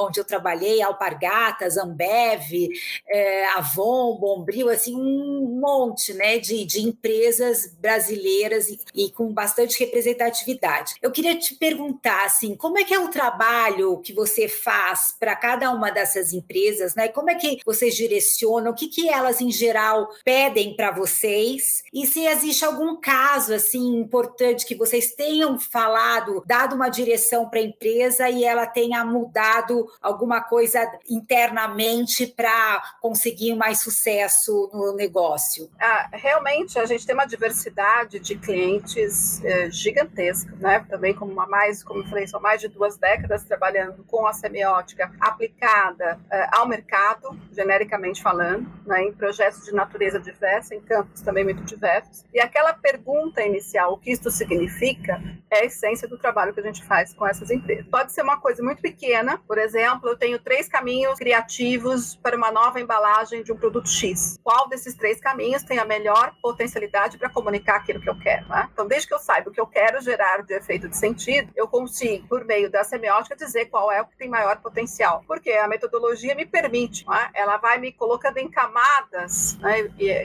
[0.00, 2.68] onde eu trabalhei, Alpargatas, Ambev,
[3.08, 9.78] é, Avon, Bombril, assim, um monte, né, de, de empresas brasileiras e, e com bastante
[9.80, 10.94] representatividade.
[11.02, 15.34] Eu queria te perguntar, assim, como é que é o trabalho que você faz para
[15.36, 17.08] cada uma dessas empresas, né?
[17.08, 18.72] Como é que vocês direcionam?
[18.72, 21.82] O que, que elas, em geral, pedem para vocês?
[21.92, 27.60] E se existe algum caso, assim, importante que vocês tenham falado, dado uma direção para
[27.60, 35.70] a empresa e ela tenha mudado alguma coisa internamente para conseguir mais sucesso no negócio?
[35.78, 40.84] Ah, realmente, a gente tem uma diversidade de clientes é, gigantesca, né?
[40.88, 44.26] Também como uma mais, como eu falei, são mais de duas décadas trabalhando trabalhando com
[44.26, 50.80] a semiótica aplicada é, ao mercado, genericamente falando, né, em projetos de natureza diversa, em
[50.80, 52.24] campos também muito diversos.
[52.32, 55.20] E aquela pergunta inicial, o que isso significa,
[55.50, 57.86] é a essência do trabalho que a gente faz com essas empresas.
[57.86, 62.50] Pode ser uma coisa muito pequena, por exemplo, eu tenho três caminhos criativos para uma
[62.50, 64.38] nova embalagem de um produto X.
[64.42, 68.48] Qual desses três caminhos tem a melhor potencialidade para comunicar aquilo que eu quero?
[68.48, 68.68] Né?
[68.72, 71.68] Então, desde que eu saiba o que eu quero gerar de efeito de sentido, eu
[71.68, 75.22] consigo, por meio da semiótica, dizer qual é o que tem maior potencial.
[75.26, 77.28] Porque a metodologia me permite, né?
[77.34, 79.82] ela vai me colocando em camadas né?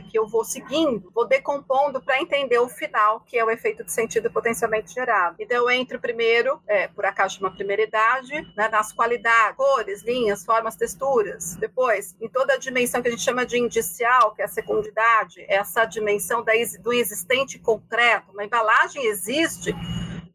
[0.10, 3.92] que eu vou seguindo, vou decompondo para entender o final, que é o efeito de
[3.92, 5.36] sentido potencialmente gerado.
[5.38, 8.70] Então, eu entro primeiro, é, por acaso uma primeira idade, né?
[8.70, 11.56] nas qualidades, cores, linhas, formas, texturas.
[11.58, 15.46] Depois, em toda a dimensão que a gente chama de indicial, que é a secundidade,
[15.50, 18.32] essa dimensão da, do existente concreto.
[18.32, 19.76] Uma embalagem existe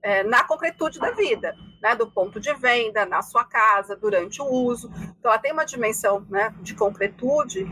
[0.06, 4.46] é, na concretude da vida, né, do ponto de venda, na sua casa, durante o
[4.46, 4.90] uso.
[5.18, 7.64] Então, ela tem uma dimensão né, de concretude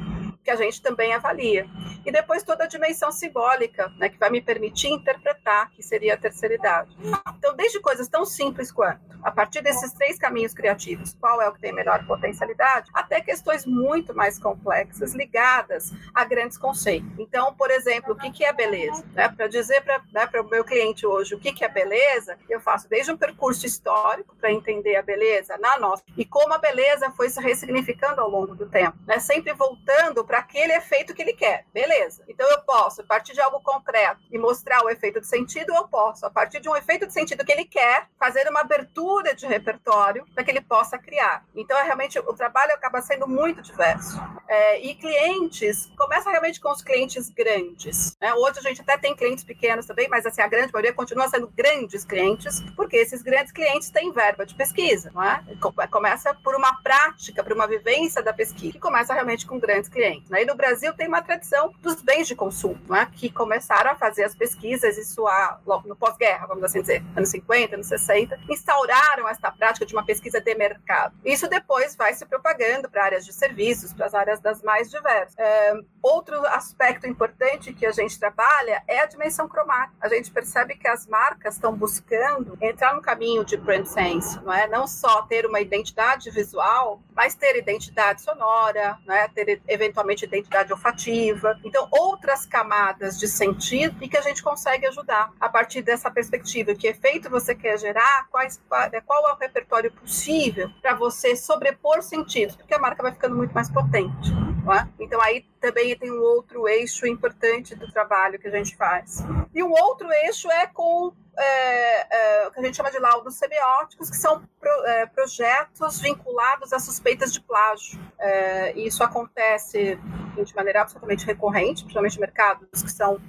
[0.44, 1.66] que a gente também avalia.
[2.04, 6.16] E depois toda a dimensão simbólica, né, que vai me permitir interpretar, que seria a
[6.16, 6.94] terceira idade.
[7.38, 11.52] Então, desde coisas tão simples quanto, a partir desses três caminhos criativos, qual é o
[11.52, 17.09] que tem melhor potencialidade, até questões muito mais complexas, ligadas a grandes conceitos.
[17.18, 19.02] Então, por exemplo, o que, que é beleza?
[19.14, 22.61] Né, para dizer para né, o meu cliente hoje o que, que é beleza, eu
[22.61, 27.11] faço desde um percurso histórico para entender a beleza na nossa, e como a beleza
[27.12, 31.23] foi se ressignificando ao longo do tempo, né, sempre voltando para para aquele efeito que
[31.23, 31.64] ele quer.
[31.73, 32.25] Beleza.
[32.27, 35.87] Então eu posso, a partir de algo concreto e mostrar o efeito de sentido, eu
[35.87, 39.47] posso, a partir de um efeito de sentido que ele quer, fazer uma abertura de
[39.47, 41.44] repertório para que ele possa criar.
[41.55, 44.20] Então é realmente o trabalho acaba sendo muito diverso.
[44.49, 48.16] É, e clientes, começa realmente com os clientes grandes.
[48.20, 48.35] Né?
[48.35, 51.47] Hoje a gente até tem clientes pequenos também, mas assim, a grande maioria continua sendo
[51.47, 55.44] grandes clientes, porque esses grandes clientes têm verba de pesquisa, não é?
[55.92, 60.23] Começa por uma prática, por uma vivência da pesquisa, que começa realmente com grandes clientes.
[60.28, 60.42] Né?
[60.42, 63.08] E no Brasil tem uma tradição dos bens de consumo, né?
[63.12, 67.76] que começaram a fazer as pesquisas, isso há, no pós-guerra, vamos assim dizer, anos 50,
[67.76, 71.14] anos 60, instauraram esta prática de uma pesquisa de mercado.
[71.24, 75.34] Isso depois vai se propagando para áreas de serviços, para as áreas das mais diversas.
[75.38, 79.96] É, outro aspecto importante que a gente trabalha é a dimensão cromática.
[80.00, 84.52] A gente percebe que as marcas estão buscando entrar no caminho de brand sense, não
[84.52, 84.66] é?
[84.66, 89.28] Não só ter uma identidade visual, mas ter identidade sonora, né?
[89.28, 91.59] ter eventualmente identidade olfativa.
[91.64, 96.74] Então, outras camadas de sentido e que a gente consegue ajudar a partir dessa perspectiva.
[96.74, 98.29] Que efeito você quer gerar?
[98.31, 98.61] Quais,
[98.92, 102.57] é, qual é o repertório possível para você sobrepor sentidos?
[102.57, 104.53] Porque a marca vai ficando muito mais potente.
[104.72, 104.88] É?
[104.98, 109.22] Então, aí também tem um outro eixo importante do trabalho que a gente faz.
[109.55, 113.35] E um outro eixo é com é, é, o que a gente chama de laudos
[113.37, 118.00] semióticos, que são pro, é, projetos vinculados a suspeitas de plágio.
[118.18, 119.98] É, e isso acontece
[120.42, 123.20] de maneira absolutamente recorrente, principalmente mercados que são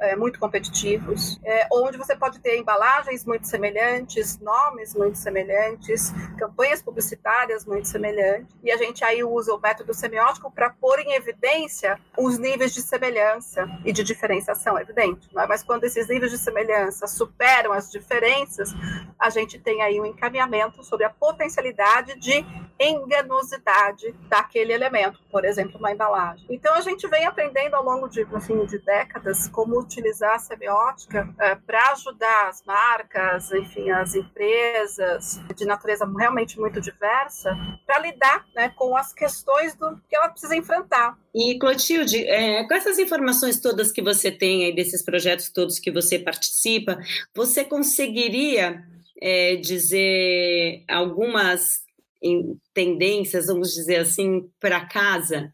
[0.00, 6.82] é, muito competitivos, é, onde você pode ter embalagens muito semelhantes, nomes muito semelhantes, campanhas
[6.82, 11.98] publicitárias muito semelhantes, e a gente aí usa o método semiótico para pôr em evidência
[12.18, 15.46] os níveis de semelhança e de diferenciação, é evidente, é?
[15.46, 18.72] mas quando esses níveis de semelhança superam as diferenças,
[19.18, 22.44] a gente tem aí um encaminhamento sobre a potencialidade de
[22.80, 26.46] enganosidade daquele elemento, por exemplo, uma embalagem.
[26.48, 31.28] Então a gente vem aprendendo ao longo de, assim, de décadas como utilizar a semiótica
[31.38, 37.54] é, para ajudar as marcas, enfim, as empresas de natureza realmente muito diversa,
[37.86, 41.18] para lidar né, com as questões do que ela precisa enfrentar.
[41.34, 45.90] E, Clotilde, é, com essas informações todas que você tem aí, desses projetos todos que
[45.90, 46.98] você participa,
[47.34, 48.82] você conseguiria
[49.20, 51.84] é, dizer algumas
[52.22, 55.52] em tendências, vamos dizer assim, para casa,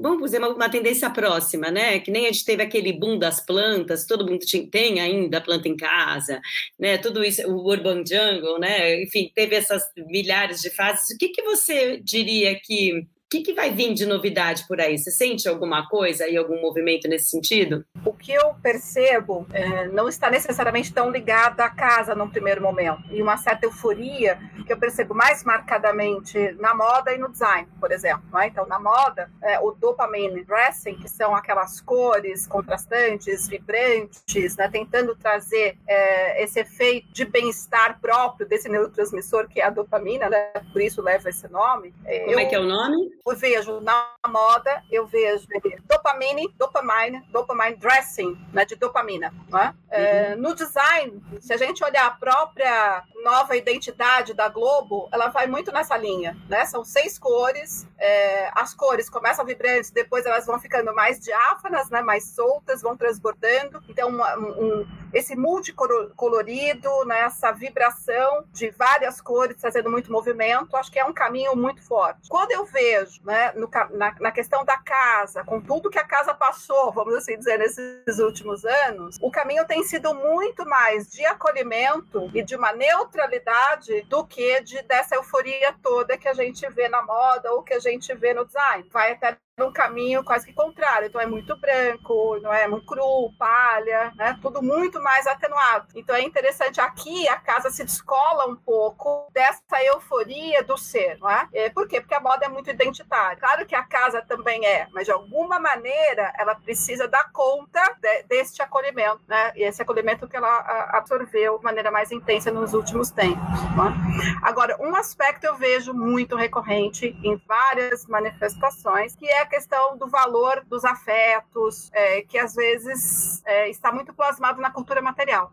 [0.00, 1.98] vamos dizer uma, uma, tendência próxima, né?
[2.00, 5.68] Que nem a gente teve aquele boom das plantas, todo mundo tinha, tem ainda planta
[5.68, 6.40] em casa,
[6.78, 6.98] né?
[6.98, 9.02] Tudo isso, o urban jungle, né?
[9.02, 11.14] Enfim, teve essas milhares de fases.
[11.14, 14.98] O que, que você diria que que, que vai vir de novidade por aí?
[14.98, 17.82] Você sente alguma coisa e algum movimento nesse sentido?
[18.04, 23.02] O que eu percebo é, não está necessariamente tão ligado à casa num primeiro momento.
[23.10, 27.90] E uma certa euforia que eu percebo mais marcadamente na moda e no design, por
[27.90, 28.22] exemplo.
[28.38, 28.48] É?
[28.48, 35.16] Então, na moda, é, o dopamine dressing, que são aquelas cores contrastantes, vibrantes, né, tentando
[35.16, 40.52] trazer é, esse efeito de bem-estar próprio desse neurotransmissor que é a dopamina, né?
[40.70, 41.94] por isso leva esse nome.
[42.02, 43.10] Como eu, é que é o nome?
[43.24, 45.46] Eu vejo na moda, eu vejo
[45.86, 49.74] dopamine, dopamine, dopamine dressing, né, de dopamina, né?
[49.88, 55.46] É, no design, se a gente olhar a própria nova identidade da Globo, ela vai
[55.46, 56.64] muito nessa linha, né?
[56.64, 62.02] São seis cores, é, as cores começam vibrantes, depois elas vão ficando mais diáfanas, né?
[62.02, 63.82] Mais soltas, vão transbordando.
[63.88, 67.20] Então, um, um, esse multicolorido, né?
[67.22, 72.28] Essa vibração de várias cores trazendo muito movimento, acho que é um caminho muito forte.
[72.28, 73.52] Quando eu vejo, né?
[73.52, 77.58] No, na, na questão da casa, com tudo que a casa passou, vamos assim dizer,
[77.58, 84.02] nesses últimos anos, o caminho tem sido muito mais de acolhimento e de uma neutralidade
[84.02, 87.80] do que de dessa euforia toda que a gente vê na moda ou que a
[87.80, 88.88] gente vê no design.
[88.90, 91.06] Vai até num caminho quase que contrário.
[91.06, 94.38] Então é muito branco, não é muito cru, palha, né?
[94.40, 95.88] Tudo muito mais atenuado.
[95.94, 101.30] Então é interessante aqui a casa se descola um pouco dessa euforia do ser, não
[101.30, 101.48] é?
[101.52, 102.00] é por quê?
[102.00, 103.36] Porque a moda é muito identitária.
[103.36, 108.22] Claro que a casa também é, mas de alguma maneira ela precisa dar conta de,
[108.24, 109.52] deste acolhimento, né?
[109.54, 113.42] E esse acolhimento que ela absorveu de maneira mais intensa nos últimos tempos.
[113.42, 114.46] É?
[114.46, 120.08] Agora, um aspecto eu vejo muito recorrente em várias manifestações, que é a questão do
[120.08, 125.52] valor dos afetos, é, que às vezes é, está muito plasmado na cultura material.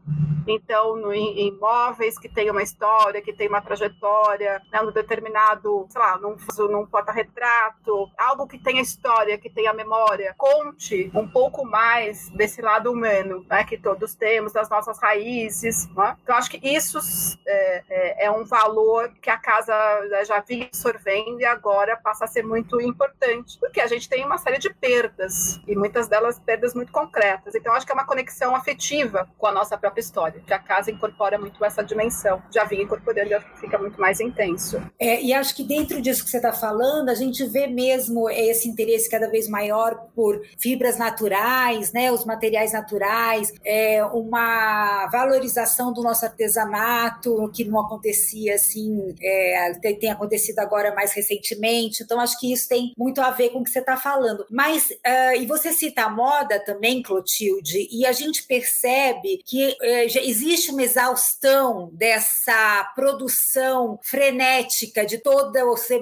[0.49, 5.85] Então, no, em imóveis que tem uma história, que tem uma trajetória, né, no determinado,
[5.89, 6.35] sei lá, num,
[6.69, 12.91] num porta-retrato, algo que tenha história, que tenha memória, conte um pouco mais desse lado
[12.91, 15.87] humano, né, que todos temos, das nossas raízes.
[15.93, 16.17] Né?
[16.23, 16.99] Então, acho que isso
[17.45, 19.73] é, é, é, um valor que a casa
[20.09, 24.25] né, já vinha absorvendo e agora passa a ser muito importante, porque a gente tem
[24.25, 27.55] uma série de perdas, e muitas delas perdas muito concretas.
[27.55, 30.91] Então, acho que é uma conexão afetiva com a nossa própria história que a casa
[30.91, 32.41] incorpora muito essa dimensão.
[32.53, 34.81] Já vinha incorporando e fica muito mais intenso.
[34.99, 38.67] É, e acho que dentro disso que você está falando, a gente vê mesmo esse
[38.67, 46.01] interesse cada vez maior por fibras naturais, né, os materiais naturais, é, uma valorização do
[46.01, 52.03] nosso artesanato que não acontecia assim, é, tem, tem, acontecido agora mais recentemente.
[52.03, 54.45] Então acho que isso tem muito a ver com que você está falando.
[54.49, 60.19] Mas uh, e você cita a moda também, Clotilde, e a gente percebe que uh,
[60.21, 65.61] existe uma exaustão dessa produção frenética de toda,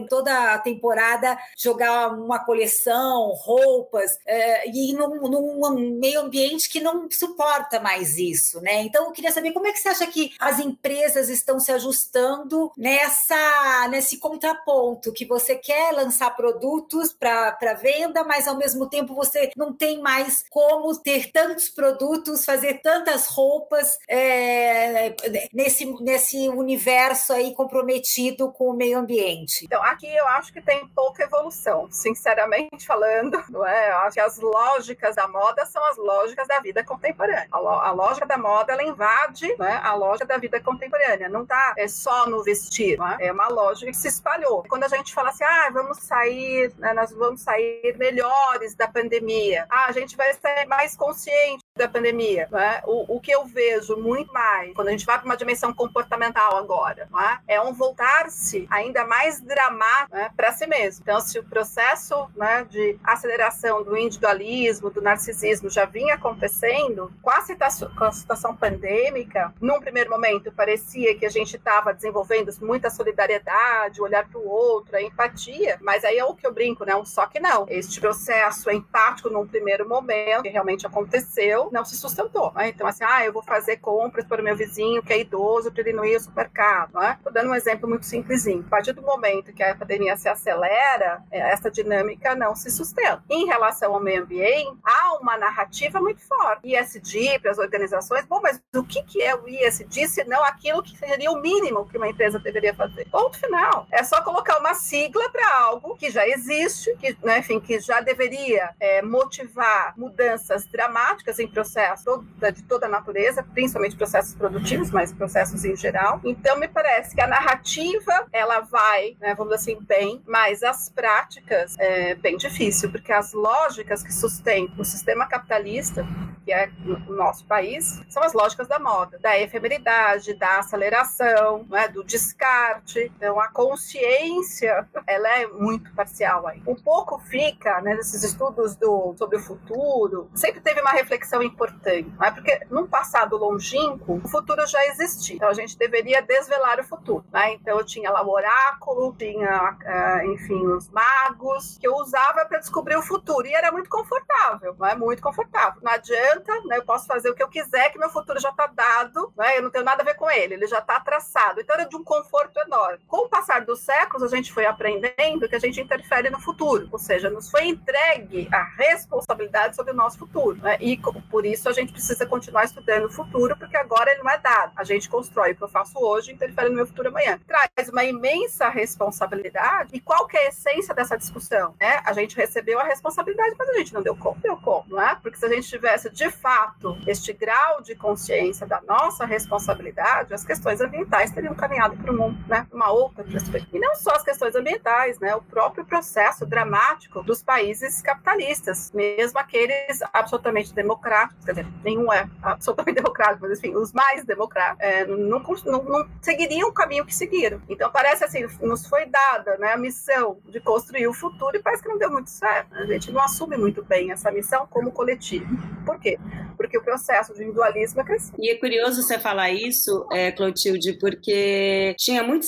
[0.09, 7.09] toda a temporada jogar uma coleção, roupas, é, e num, num, meio ambiente que não
[7.09, 8.81] suporta mais isso, né?
[8.83, 12.71] Então eu queria saber como é que você acha que as empresas estão se ajustando
[12.77, 19.51] nessa nesse contraponto que você quer lançar produtos para venda, mas ao mesmo tempo você
[19.55, 25.15] não tem mais como ter tantos produtos, fazer tantas roupas é,
[25.53, 29.65] nesse, nesse universo aí comprometido com o meio ambiente?
[29.65, 33.43] Então, aqui eu acho que tem pouca evolução, sinceramente falando.
[33.49, 33.91] Não é?
[33.91, 37.47] Eu acho que as lógicas da moda são as lógicas da vida contemporânea.
[37.51, 41.29] A, a lógica da moda ela invade né, a lógica da vida contemporânea.
[41.29, 43.27] Não está é, só no vestir, é?
[43.27, 43.31] é?
[43.31, 44.63] uma lógica que se espalhou.
[44.67, 49.65] Quando a gente fala assim, ah, vamos sair, né, nós vamos sair melhores da pandemia.
[49.69, 52.47] Ah, a gente vai ser mais consciente da pandemia.
[52.53, 52.81] É?
[52.85, 56.57] O, o que eu vejo muito mais, quando a gente vai para uma dimensão comportamental
[56.57, 57.07] agora,
[57.47, 57.55] é?
[57.55, 57.61] é?
[57.61, 61.01] um voltar-se ainda mais dramático né, para si mesmo.
[61.03, 67.29] Então, se o processo né, de aceleração do individualismo, do narcisismo já vinha acontecendo, com
[67.29, 72.51] a, situação, com a situação pandêmica, num primeiro momento parecia que a gente estava desenvolvendo
[72.61, 76.85] muita solidariedade, olhar para o outro, a empatia, mas aí é o que eu brinco,
[76.85, 76.95] né?
[76.95, 77.65] Um só que não.
[77.69, 82.51] Este processo empático num primeiro momento, que realmente aconteceu, não se sustentou.
[82.53, 82.69] Né?
[82.69, 85.81] Então, assim, ah, eu vou fazer compras para o meu vizinho que é idoso para
[85.81, 86.93] ele não ir ao supermercado.
[86.93, 87.15] Né?
[87.17, 88.63] Estou dando um exemplo muito simplesinho.
[88.67, 93.23] A partir do momento que a pandemia se acelera, é, essa dinâmica não se sustenta.
[93.29, 96.67] Em relação ao meio ambiente, há uma narrativa muito forte.
[96.67, 100.83] ISD para as organizações, bom, mas o que, que é o ISD se não aquilo
[100.83, 103.07] que seria o mínimo que uma empresa deveria fazer?
[103.09, 103.87] Ponto final.
[103.91, 108.01] É só colocar uma sigla para algo que já existe, que, né, enfim, que já
[108.01, 114.91] deveria é, motivar mudanças dramáticas em processos toda, de toda a natureza, principalmente processos produtivos,
[114.91, 116.21] mas processos em geral.
[116.23, 120.89] Então, me parece que a narrativa, ela vai, né, vamos dizer assim, bem, mas as
[120.89, 126.05] práticas é bem difícil, porque as lógicas que sustentam o sistema capitalista,
[126.45, 131.87] que é o nosso país, são as lógicas da moda, da efemeridade, da aceleração, né,
[131.87, 133.11] do descarte.
[133.17, 136.61] Então, a consciência, ela é muito parcial aí.
[136.67, 142.11] Um pouco fica, né, nesses estudos do, sobre o futuro, sempre teve uma reflexão importante?
[142.21, 145.35] É porque num passado longínquo, o futuro já existia.
[145.35, 147.25] Então a gente deveria desvelar o futuro.
[147.31, 147.53] Né?
[147.53, 152.59] Então eu tinha lá o oráculo, tinha, uh, enfim, os magos, que eu usava para
[152.59, 153.47] descobrir o futuro.
[153.47, 154.95] E era muito confortável, é?
[154.95, 155.81] Muito confortável.
[155.81, 156.77] Não adianta, né?
[156.77, 159.57] Eu posso fazer o que eu quiser, que meu futuro já está dado, né?
[159.57, 161.61] Eu não tenho nada a ver com ele, ele já está traçado.
[161.61, 162.99] Então era de um conforto enorme.
[163.07, 166.87] Com o passar dos séculos, a gente foi aprendendo que a gente interfere no futuro,
[166.91, 170.57] ou seja, nos foi entregue a responsabilidade sobre o nosso futuro.
[170.61, 170.77] Né?
[170.79, 170.97] E
[171.29, 174.71] por isso a gente precisa continuar estudando o futuro, porque agora ele não é dado.
[174.75, 177.39] A gente constrói o que eu faço hoje, interfere no meu futuro amanhã.
[177.45, 179.89] Traz uma imensa responsabilidade.
[179.93, 181.75] E qual que é a essência dessa discussão?
[181.79, 184.39] É, a gente recebeu a responsabilidade, mas a gente não deu conta.
[184.41, 184.57] Deu
[184.87, 185.15] não é?
[185.15, 190.45] Porque se a gente tivesse, de fato, este grau de consciência da nossa responsabilidade, as
[190.45, 193.77] questões ambientais teriam caminhado para um, né, uma outra perspectiva.
[193.77, 195.35] E não só as questões ambientais, né?
[195.35, 202.29] O próprio processo dramático dos países capitalistas, mesmo aqueles absolutamente democráticos, quer dizer, nenhum é
[202.41, 207.15] absolutamente democrático, mas enfim, os mais democráticos, é, não, não, não, seguiriam o caminho que
[207.15, 207.61] seguiram.
[207.69, 211.83] Então parece assim, nos foi dada né, a missão de construir o futuro e parece
[211.83, 212.71] que não deu muito certo.
[212.71, 212.81] Né?
[212.81, 215.47] A gente não assume muito bem essa missão como coletivo.
[215.85, 216.19] Por quê?
[216.67, 218.35] Porque o processo de individualismo é crescente.
[218.37, 222.45] E é curioso você falar isso, é, Clotilde, porque tinha muita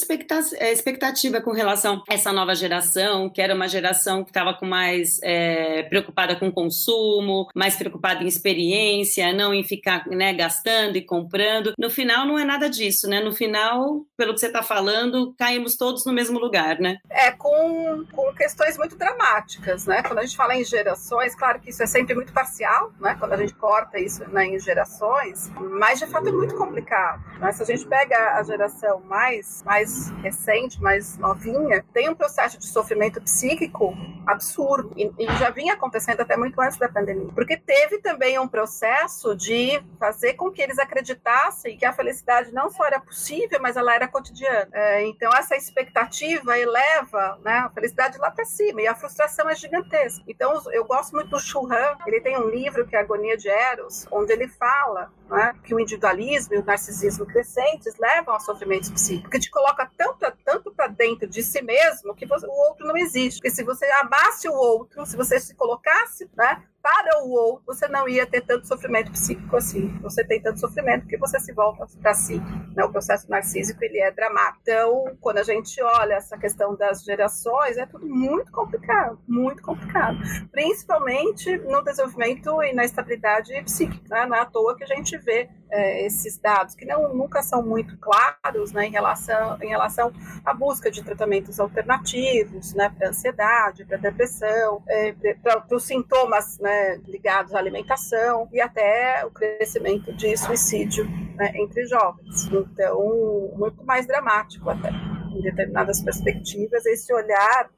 [0.58, 4.66] é, expectativa com relação a essa nova geração, que era uma geração que estava com
[4.66, 11.02] mais é, preocupada com consumo, mais preocupada em experiência, não em ficar né, gastando e
[11.02, 11.74] comprando.
[11.80, 13.22] No final, não é nada disso, né?
[13.22, 16.98] No final, pelo que você está falando, caímos todos no mesmo lugar, né?
[17.10, 20.04] É, com, com questões muito dramáticas, né?
[20.04, 23.16] Quando a gente fala em gerações, claro que isso é sempre muito parcial, né?
[23.18, 27.24] Quando a gente corta isso né, em gerações, mas de fato é muito complicado.
[27.40, 27.52] Né?
[27.52, 32.66] Se a gente pega a geração mais, mais recente, mais novinha, tem um processo de
[32.66, 33.96] sofrimento psíquico
[34.26, 38.48] absurdo e, e já vinha acontecendo até muito antes da pandemia, porque teve também um
[38.48, 43.76] processo de fazer com que eles acreditassem que a felicidade não só era possível, mas
[43.76, 44.70] ela era cotidiana.
[44.72, 49.56] É, então essa expectativa eleva né, a felicidade lá para cima e a frustração é
[49.56, 50.24] gigantesca.
[50.28, 53.99] Então eu gosto muito do Churran, ele tem um livro que é Agonia de Eros,
[54.12, 59.30] onde ele fala né, que o individualismo e o narcisismo crescentes levam a sofrimentos psíquicos,
[59.30, 62.98] que te coloca tanto, tanto para dentro de si mesmo que você, o outro não
[62.98, 63.40] existe.
[63.40, 67.88] Porque se você amasse o outro, se você se colocasse né, para o outro, você
[67.88, 69.88] não ia ter tanto sofrimento psíquico assim.
[70.02, 72.42] Você tem tanto sofrimento que você se volta para si.
[72.76, 72.84] Né?
[72.84, 74.60] O processo narcísico ele é dramático.
[74.62, 80.18] Então, quando a gente olha essa questão das gerações, é tudo muito complicado, muito complicado.
[80.52, 84.04] Principalmente no desenvolvimento e na estabilidade psíquica.
[84.10, 84.26] Né?
[84.26, 87.64] Não é à toa que a gente vê é, esses dados, que não, nunca são
[87.64, 90.12] muito claros né, em, relação, em relação
[90.46, 96.98] à busca de tratamentos alternativos né, para ansiedade, para depressão, é, para os sintomas né,
[97.08, 101.06] ligados à alimentação e até o crescimento de suicídio
[101.36, 102.46] né, entre jovens.
[102.52, 107.70] Então, muito mais dramático até, em determinadas perspectivas, esse olhar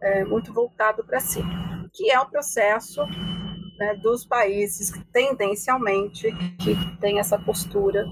[0.00, 1.42] é, muito voltado para si,
[1.92, 3.02] que é um processo
[3.78, 8.06] né, dos países tendencialmente que têm essa postura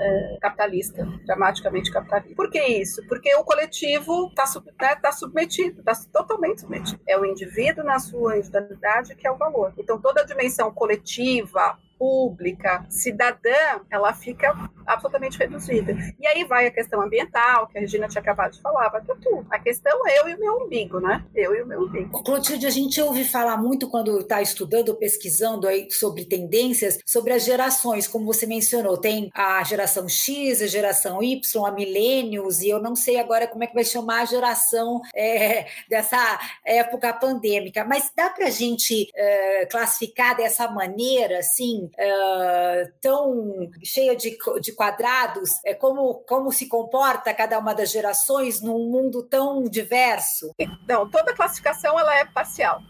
[0.00, 2.34] é, capitalista, dramaticamente capitalista.
[2.34, 3.06] Por que isso?
[3.06, 4.44] Porque o coletivo está
[4.80, 7.00] né, tá submetido, está totalmente submetido.
[7.06, 9.72] É o indivíduo na sua individualidade que é o valor.
[9.78, 15.94] Então toda a dimensão coletiva, pública, cidadã, ela fica absolutamente reduzida.
[16.18, 19.46] E aí vai a questão ambiental, que a Regina tinha acabado de falar, vai tudo.
[19.50, 21.22] A questão é eu e o meu umbigo, né?
[21.34, 22.22] Eu e o meu umbigo.
[22.24, 27.44] Clotilde, a gente ouve falar muito quando está estudando, pesquisando aí sobre tendências, sobre as
[27.44, 32.80] gerações, como você mencionou, tem a geração X, a geração Y, a milênios, e eu
[32.80, 38.10] não sei agora como é que vai chamar a geração é, dessa época pandêmica, mas
[38.16, 45.50] dá para a gente é, classificar dessa maneira, assim, uh, tão cheia de, de quadrados,
[45.64, 50.52] é como, como se comporta cada uma das gerações num mundo tão diverso?
[50.88, 52.80] Não, toda classificação ela é parcial.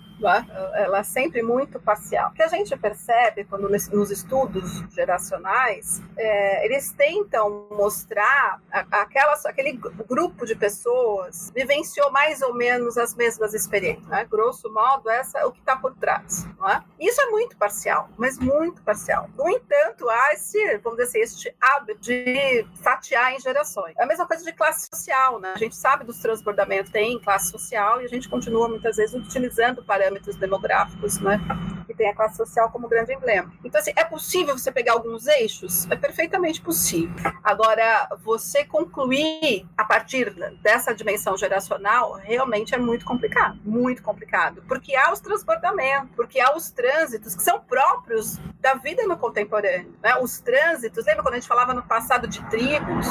[0.75, 2.31] Ela é sempre muito parcial.
[2.31, 9.73] O que a gente percebe quando nos estudos geracionais, é, eles tentam mostrar aquelas, aquele
[10.09, 14.27] grupo de pessoas vivenciou mais ou menos as mesmas experiências, né?
[14.31, 16.47] grosso modo, essa é o que está por trás.
[16.69, 16.83] É?
[17.01, 19.29] Isso é muito parcial, mas muito parcial.
[19.37, 23.95] No entanto, há esse, vamos dizer assim, este hábito de fatiar em gerações.
[23.97, 25.53] É a mesma coisa de classe social, né?
[25.55, 29.85] A gente sabe dos transbordamentos, tem classe social e a gente continua muitas vezes utilizando
[29.85, 31.41] parâmetros parâmetros demográficos, né?
[31.87, 33.53] Que tem a classe social como grande emblema.
[33.65, 35.89] Então, assim, é possível você pegar alguns eixos?
[35.91, 37.15] É perfeitamente possível.
[37.43, 44.97] Agora, você concluir a partir dessa dimensão geracional realmente é muito complicado, muito complicado, porque
[44.97, 49.95] há os transbordamentos, porque há os trânsitos que são próprios da vida no contemporâneo.
[50.03, 50.17] Né?
[50.21, 53.07] Os trânsitos, lembra quando a gente falava no passado de tribos?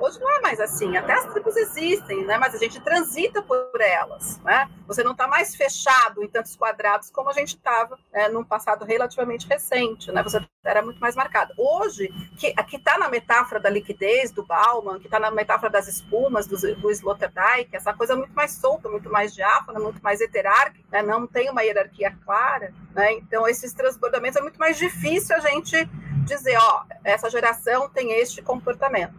[0.00, 0.96] Hoje não é mais assim.
[0.96, 2.36] Até as tribos existem, né?
[2.38, 4.38] mas a gente transita por elas.
[4.40, 4.68] Né?
[4.86, 8.84] Você não está mais fechado em tantos quadrados como a gente estava né, num passado
[8.84, 10.10] relativamente recente.
[10.12, 10.22] Né?
[10.22, 11.52] Você era muito mais marcado.
[11.56, 16.46] Hoje, que está na metáfora da liquidez do Bauman, que está na metáfora das espumas
[16.46, 21.02] do, do Sloterdijk, essa coisa muito mais solta, muito mais diáfana, muito mais heterárquica, né?
[21.02, 22.72] não tem uma hierarquia clara.
[22.94, 23.12] Né?
[23.12, 25.88] Então, esses transbordamentos é muito mais difícil a gente
[26.24, 29.14] dizer, ó, essa geração tem este comportamento.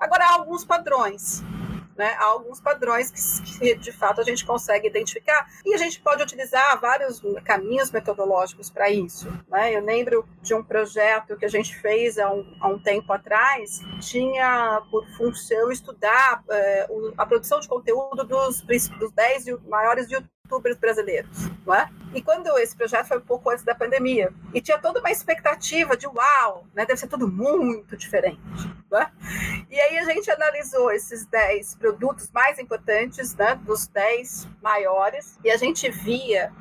[0.00, 1.42] Agora, há alguns padrões.
[1.96, 6.00] Né, há alguns padrões que, que, de fato a gente consegue identificar e a gente
[6.00, 9.28] pode utilizar vários caminhos metodológicos para isso.
[9.48, 9.76] Né?
[9.76, 13.80] Eu lembro de um projeto que a gente fez há um, há um tempo atrás,
[14.00, 16.88] tinha por função estudar é,
[17.18, 20.08] a produção de conteúdo dos, dos 10 maiores
[20.50, 21.88] youtubers brasileiros, não é?
[22.12, 25.96] E quando esse projeto foi um pouco antes da pandemia, e tinha toda uma expectativa
[25.96, 28.40] de uau, né, deve ser tudo muito diferente,
[28.90, 29.10] não é?
[29.70, 35.50] E aí a gente analisou esses 10 produtos mais importantes, né, dos 10 maiores, e
[35.50, 36.52] a gente via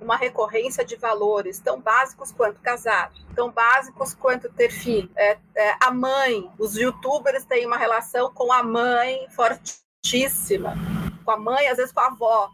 [0.00, 5.10] uma recorrência de valores tão básicos quanto casar, tão básicos quanto ter filho.
[5.14, 10.74] É, é, a mãe, os youtubers têm uma relação com a mãe fortíssima,
[11.24, 12.50] com a mãe, às vezes com a avó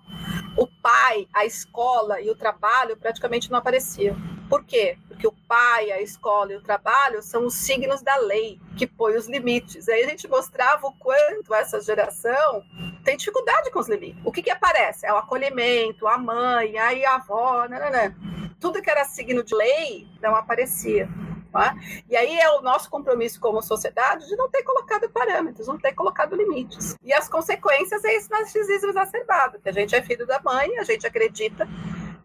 [0.56, 4.16] o pai, a escola e o trabalho praticamente não apareciam.
[4.48, 4.96] Por quê?
[5.08, 9.16] Porque o pai, a escola e o trabalho são os signos da lei que põe
[9.16, 9.88] os limites.
[9.88, 12.62] Aí a gente mostrava o quanto essa geração
[13.04, 14.20] tem dificuldade com os limites.
[14.24, 15.06] O que, que aparece?
[15.06, 18.16] É o acolhimento, a mãe, aí a avó, né, né, né.
[18.60, 21.08] Tudo que era signo de lei não aparecia.
[21.56, 21.74] Tá?
[22.08, 25.92] E aí é o nosso compromisso como sociedade de não ter colocado parâmetros, não ter
[25.94, 26.96] colocado limites.
[27.02, 30.84] E as consequências é esse narcisismo exacerbado, que a gente é filho da mãe, a
[30.84, 31.66] gente acredita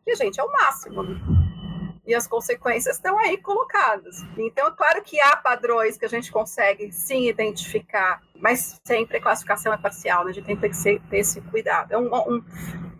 [0.03, 1.03] que a gente é o máximo.
[1.03, 1.17] Né?
[2.05, 4.17] E as consequências estão aí colocadas.
[4.37, 9.21] Então, é claro que há padrões que a gente consegue sim identificar, mas sempre a
[9.21, 10.31] classificação é parcial, né?
[10.31, 11.91] a gente tem que ter esse cuidado.
[11.91, 12.43] É um, um,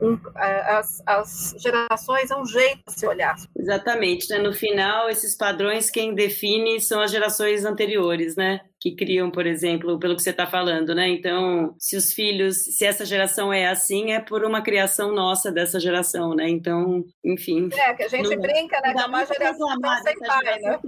[0.02, 3.36] um, as, as, gerações é um jeito de se olhar.
[3.58, 4.38] Exatamente, né?
[4.38, 8.62] No final, esses padrões quem define são as gerações anteriores, né?
[8.80, 11.08] Que criam, por exemplo, pelo que você está falando, né?
[11.10, 15.80] Então, se os filhos, se essa geração é assim, é por uma criação nossa dessa
[15.80, 16.50] geração, né?
[16.50, 17.70] Então, enfim.
[17.74, 18.94] É, que a gente não, brinca, né?
[18.94, 19.68] Que é uma geração
[20.04, 20.80] sem pai, né?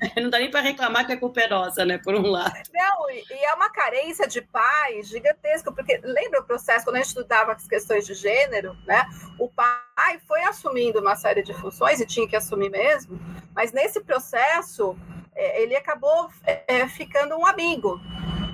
[0.16, 1.98] Não dá nem para reclamar que a culpa é nossa, né?
[1.98, 2.54] Por um lado.
[2.72, 6.98] Não, e, e é uma carência de pai gigantesca, porque lembra o processo quando a
[6.98, 9.06] gente estudava as questões de gênero, né?
[9.38, 13.18] O pai foi assumindo uma série de funções e tinha que assumir mesmo,
[13.54, 14.96] mas nesse processo
[15.34, 18.00] é, ele acabou é, ficando um amigo.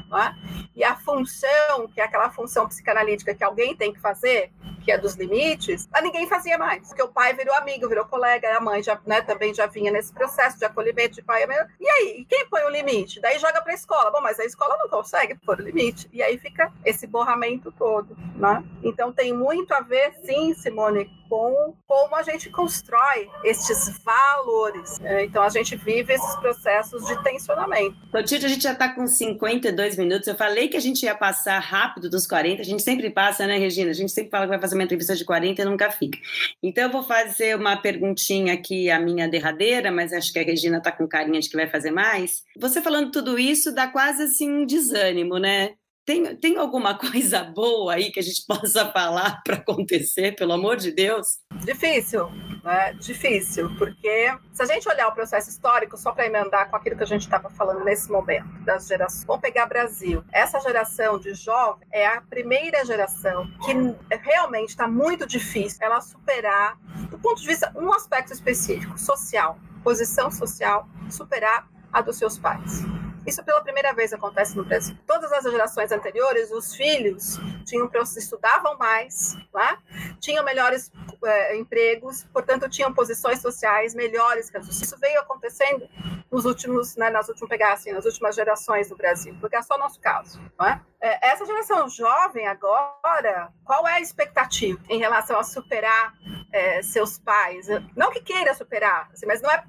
[0.07, 0.35] É?
[0.75, 4.53] E a função, que é aquela função psicanalítica que alguém tem que fazer,
[4.87, 6.87] que é dos limites, a ninguém fazia mais.
[6.87, 10.13] Porque o pai virou amigo, virou colega, a mãe já, né, também já vinha nesse
[10.13, 11.45] processo de acolhimento de pai.
[11.81, 13.21] E aí, quem põe o limite?
[13.21, 14.13] Daí joga para a escola.
[14.13, 16.09] Bom, mas a escola não consegue pôr o limite.
[16.13, 18.17] E aí fica esse borramento todo.
[18.37, 18.63] Né?
[18.85, 25.01] Então tem muito a ver, sim, Simone, com como a gente constrói estes valores.
[25.03, 27.97] É, então a gente vive esses processos de tensionamento.
[28.25, 30.27] Tito, a gente já está com 52 minutos.
[30.27, 32.63] Eu falei que a gente ia passar rápido dos 40.
[32.63, 33.91] A gente sempre passa, né, Regina?
[33.91, 36.19] A gente sempre fala que vai fazer uma entrevista de 40 e nunca fica.
[36.63, 40.79] Então eu vou fazer uma perguntinha aqui, a minha derradeira, mas acho que a Regina
[40.79, 42.43] está com carinha de que vai fazer mais.
[42.59, 45.75] Você falando tudo isso dá quase assim um desânimo, né?
[46.07, 50.77] Tem, tem alguma coisa boa aí que a gente possa falar para acontecer, pelo amor
[50.77, 51.41] de Deus?
[51.65, 52.31] Difícil,
[52.63, 52.93] né?
[52.95, 57.03] Difícil, porque se a gente olhar o processo histórico, só para emendar com aquilo que
[57.03, 59.25] a gente estava falando nesse momento, das gerações.
[59.25, 60.23] Vamos pegar Brasil.
[60.33, 63.73] Essa geração de jovens é a primeira geração que
[64.19, 66.79] realmente está muito difícil ela superar,
[67.11, 72.85] do ponto de vista, um aspecto específico, social, posição social, superar a dos seus pais.
[73.27, 74.97] Isso pela primeira vez acontece no Brasil.
[75.07, 79.79] Todas as gerações anteriores, os filhos tinham estudavam mais, né?
[80.21, 80.93] tinham melhores
[81.25, 85.89] é, empregos, portanto tinham posições sociais melhores que as Isso veio acontecendo
[86.31, 89.79] nos últimos, né, nas últimas pegar assim, nas últimas gerações do Brasil, porque é só
[89.79, 90.81] nosso caso, não é?
[91.01, 91.29] é?
[91.29, 96.13] Essa geração jovem agora, qual é a expectativa em relação a superar
[96.53, 97.67] é, seus pais?
[97.97, 99.65] Não que queira superar, assim, mas não é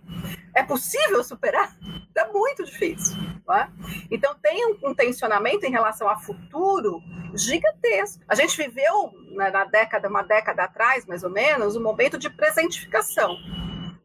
[0.58, 1.72] é possível superar?
[2.18, 3.16] É muito difícil.
[3.50, 3.68] É?
[4.12, 7.02] Então tem um, um, tensionamento em relação ao futuro
[7.34, 8.22] gigantesco.
[8.28, 12.30] A gente viveu né, na década, uma década atrás, mais ou menos, um momento de
[12.30, 13.38] presentificação.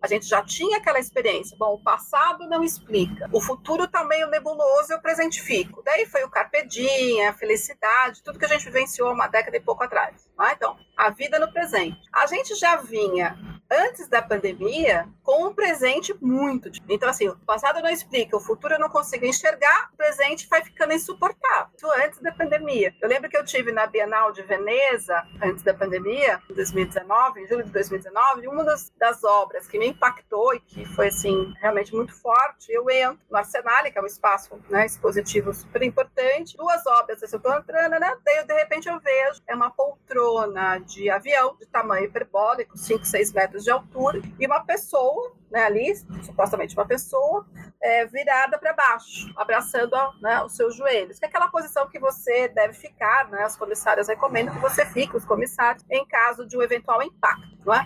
[0.03, 1.57] A gente já tinha aquela experiência.
[1.57, 3.29] Bom, o passado não explica.
[3.33, 5.81] O futuro está meio nebuloso, eu presentifico.
[5.85, 9.61] Daí foi o carpe diem, a felicidade, tudo que a gente vivenciou uma década e
[9.61, 10.29] pouco atrás.
[10.37, 11.97] Ah, então, a vida no presente.
[12.13, 13.39] A gente já vinha
[13.73, 16.71] antes da pandemia com um presente muito.
[16.89, 20.63] Então, assim, o passado não explica, o futuro eu não consigo enxergar, o presente vai
[20.63, 21.69] ficando insuportável.
[21.77, 22.95] Isso antes da pandemia.
[23.01, 27.47] Eu lembro que eu tive na Bienal de Veneza, antes da pandemia, em 2019, em
[27.47, 31.95] julho de 2019, uma das, das obras que me impactou e que foi, assim, realmente
[31.95, 36.85] muito forte, eu entro no Arsenal, que é um espaço né, expositivo super importante, duas
[36.87, 38.17] obras, assim, eu tô entrando, né?
[38.25, 43.33] Daí, de repente, eu vejo, é uma poltrona de avião, de tamanho hiperbólico, 5, 6
[43.33, 47.47] metros de altura, e uma pessoa né, ali, supostamente uma pessoa,
[47.81, 52.49] é, virada para baixo, abraçando né, os seus joelhos, que é aquela posição que você
[52.49, 56.63] deve ficar, né, as comissárias recomendam que você fique, os comissários, em caso de um
[56.63, 57.85] eventual impacto, não é?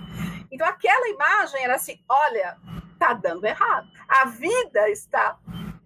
[0.51, 2.57] Então aquela imagem era assim, olha,
[3.01, 5.37] tá dando errado, a vida está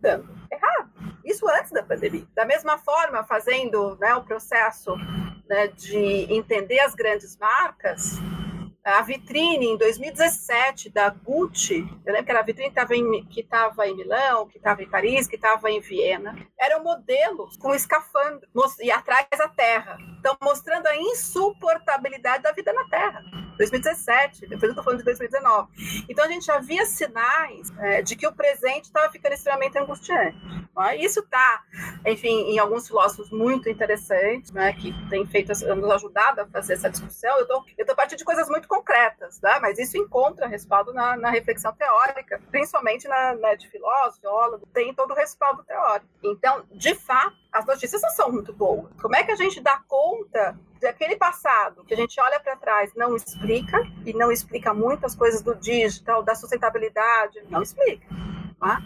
[0.01, 0.91] dando errado.
[1.25, 2.27] Isso antes da pandemia.
[2.35, 4.97] Da mesma forma, fazendo né, o processo
[5.49, 8.19] né, de entender as grandes marcas,
[8.85, 13.91] a vitrine em 2017 da Gucci, eu lembro que era a vitrine que estava em,
[13.91, 18.49] em Milão, que estava em Paris, que estava em Viena, eram modelos com escafandro
[18.81, 19.97] e atrás a terra.
[20.19, 23.50] Então, mostrando a insuportabilidade da vida na Terra.
[23.61, 25.69] 2017, depois eu estou falando de 2019.
[26.09, 30.39] Então, a gente já via sinais é, de que o presente estava ficando extremamente angustiante.
[30.99, 31.63] Isso está,
[32.07, 36.89] enfim, em alguns filósofos muito interessantes, né, que têm feito, nos ajudado a fazer essa
[36.89, 37.39] discussão.
[37.39, 39.59] Eu tô, estou partindo de coisas muito concretas, né?
[39.61, 44.95] mas isso encontra respaldo na, na reflexão teórica, principalmente na, na de filósofo, teólogo, tem
[44.95, 46.09] todo o respaldo teórico.
[46.23, 48.91] Então, de fato, as notícias não são muito boas.
[49.03, 52.93] Como é que a gente dá conta daquele passado que a gente olha para trás
[52.95, 58.07] não explica e não explica muitas coisas do digital, da sustentabilidade, não explica.
[58.59, 58.81] Tá?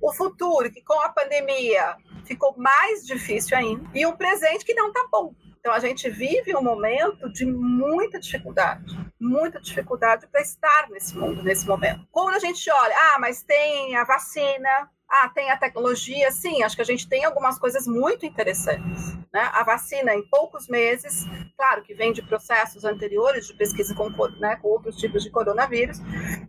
[0.00, 4.88] O futuro, que com a pandemia ficou mais difícil ainda, e um presente que não
[4.88, 5.34] está bom.
[5.58, 11.42] Então a gente vive um momento de muita dificuldade, muita dificuldade para estar nesse mundo,
[11.42, 12.06] nesse momento.
[12.10, 16.76] Quando a gente olha, ah, mas tem a vacina, ah, tem a tecnologia, sim, acho
[16.76, 19.14] que a gente tem algumas coisas muito interessantes.
[19.32, 19.50] Né?
[19.52, 21.24] A vacina, em poucos meses,
[21.56, 25.98] claro que vem de processos anteriores de pesquisa com, né, com outros tipos de coronavírus,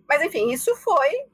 [0.08, 1.26] mas enfim, isso foi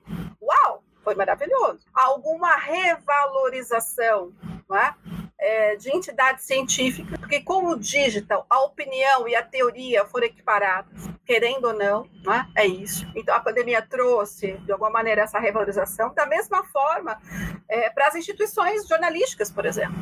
[0.42, 1.86] uau, foi maravilhoso.
[1.94, 4.32] Alguma revalorização
[4.74, 4.94] é?
[5.40, 11.10] é, de entidade científica, porque como o digital, a opinião e a teoria foram equiparadas,
[11.26, 12.48] querendo ou não, né?
[12.56, 13.06] é isso.
[13.16, 17.20] Então a pandemia trouxe, de alguma maneira, essa revalorização, da mesma forma
[17.68, 19.96] é, para as instituições jornalísticas, por exemplo.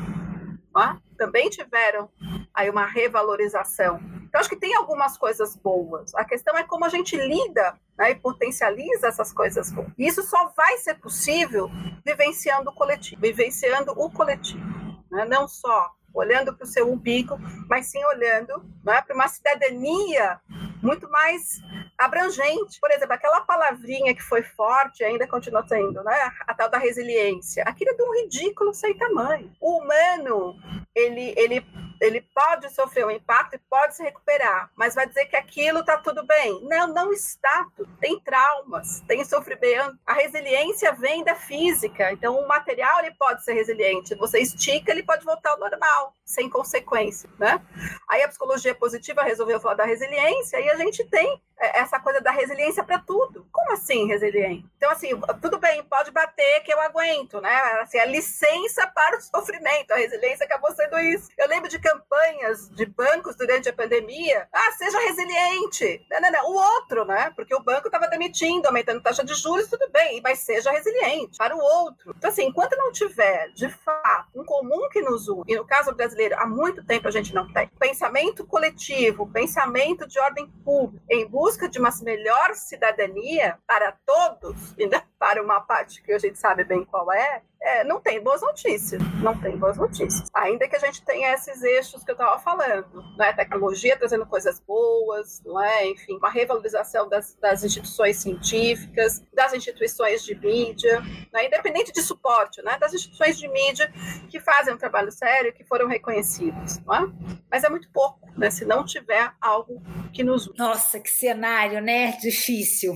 [0.75, 0.99] Né?
[1.17, 2.09] Também tiveram
[2.53, 3.99] aí uma revalorização.
[4.23, 6.13] Então, acho que tem algumas coisas boas.
[6.15, 9.89] A questão é como a gente lida né, e potencializa essas coisas boas.
[9.95, 11.69] E isso só vai ser possível
[12.03, 15.25] vivenciando o coletivo, vivenciando o coletivo né?
[15.25, 17.37] não só olhando para o seu umbigo,
[17.69, 20.39] mas sim olhando né, para uma cidadania
[20.83, 21.61] muito mais
[21.97, 22.79] abrangente.
[22.79, 26.31] Por exemplo, aquela palavrinha que foi forte ainda continua sendo, né?
[26.45, 27.63] A tal da resiliência.
[27.63, 29.49] Aquilo é de um ridículo sem tamanho.
[29.61, 30.55] O humano,
[30.93, 31.65] ele, ele
[32.03, 35.97] ele pode sofrer um impacto e pode se recuperar, mas vai dizer que aquilo está
[35.97, 36.61] tudo bem.
[36.63, 37.65] Não, não está.
[37.99, 39.97] Tem traumas, tem sofrimento.
[40.05, 42.11] A resiliência vem da física.
[42.11, 44.15] Então, o material ele pode ser resiliente.
[44.15, 47.61] Você estica, ele pode voltar ao normal, sem consequência, né?
[48.09, 52.19] Aí a psicologia positiva resolveu falar da resiliência e a gente tem é, essa coisa
[52.19, 53.47] da resiliência para tudo.
[53.51, 54.65] Como assim resiliente?
[54.77, 55.09] Então, assim,
[55.41, 57.55] tudo bem, pode bater que eu aguento, né?
[57.81, 61.29] Assim, a licença para o sofrimento, a resiliência acabou sendo isso.
[61.37, 64.47] Eu lembro de campanhas de bancos durante a pandemia.
[64.51, 66.05] Ah, seja resiliente.
[66.09, 66.49] Não, não, não.
[66.49, 67.31] O outro, né?
[67.35, 71.55] Porque o banco estava demitindo, aumentando taxa de juros, tudo bem, mas seja resiliente para
[71.55, 72.13] o outro.
[72.17, 75.93] Então, assim, enquanto não tiver, de fato, um comum que nos une, e no caso
[75.93, 81.27] brasileiro, há muito tempo a gente não tem, pensamento coletivo, pensamento de ordem pública, em
[81.27, 84.89] busca de uma melhor cidadania para todos, e
[85.19, 89.01] para uma parte que a gente sabe bem qual é, é, não tem boas notícias.
[89.21, 90.29] Não tem boas notícias.
[90.33, 93.31] Ainda que a gente tenha esses eixos que eu estava falando, né?
[93.31, 95.87] Tecnologia trazendo coisas boas, não é?
[95.87, 101.01] Enfim, uma revalorização das, das instituições científicas, das instituições de mídia,
[101.31, 101.45] né?
[101.45, 102.77] independente de suporte, né?
[102.77, 103.91] Das instituições de mídia
[104.29, 107.07] que fazem um trabalho sério que foram reconhecidos, não é?
[107.53, 108.49] Mas é muito pouco, né?
[108.49, 109.79] Se não tiver algo
[110.11, 110.51] que nos.
[110.57, 112.17] Nossa, que cenário, né?
[112.19, 112.95] Difícil.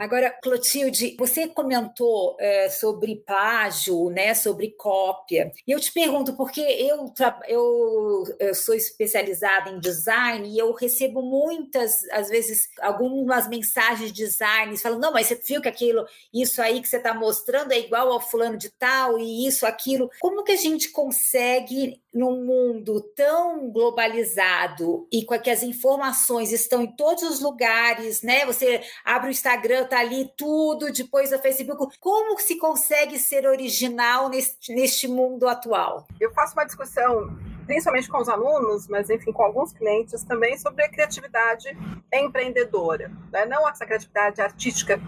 [0.00, 5.52] Agora, Clotilde, você comentou é, sobre plágio né, sobre cópia.
[5.66, 7.12] E eu te pergunto, porque eu,
[7.46, 14.24] eu, eu sou especializada em design e eu recebo muitas, às vezes, algumas mensagens de
[14.24, 17.78] design falando, não, mas você viu que aquilo, isso aí que você está mostrando é
[17.78, 20.10] igual ao fulano de tal e isso, aquilo.
[20.20, 26.82] Como que a gente consegue num mundo tão globalizado e com que as informações estão
[26.82, 28.46] em todos os lugares, né?
[28.46, 31.96] Você abre o Instagram, tá ali tudo, depois o Facebook.
[32.00, 36.06] Como se consegue ser original neste, neste mundo atual?
[36.18, 40.84] Eu faço uma discussão principalmente com os alunos, mas enfim, com alguns clientes também, sobre
[40.84, 41.66] a criatividade
[42.12, 43.10] empreendedora.
[43.32, 43.46] Né?
[43.46, 45.00] Não essa criatividade artística,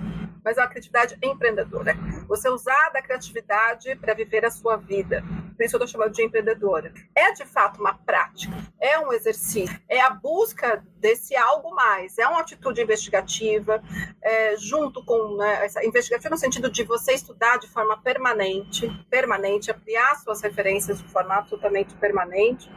[0.46, 1.96] mas a criatividade empreendedora.
[2.28, 5.24] Você usar da criatividade para viver a sua vida.
[5.56, 6.92] Por isso eu estou chamando de empreendedora.
[7.16, 12.26] É de fato uma prática, é um exercício, é a busca desse algo mais, é
[12.26, 13.82] uma atitude investigativa,
[14.22, 19.70] é, junto com né, essa investigativa no sentido de você estudar de forma permanente, permanente,
[19.70, 22.70] ampliar suas referências de forma absolutamente permanente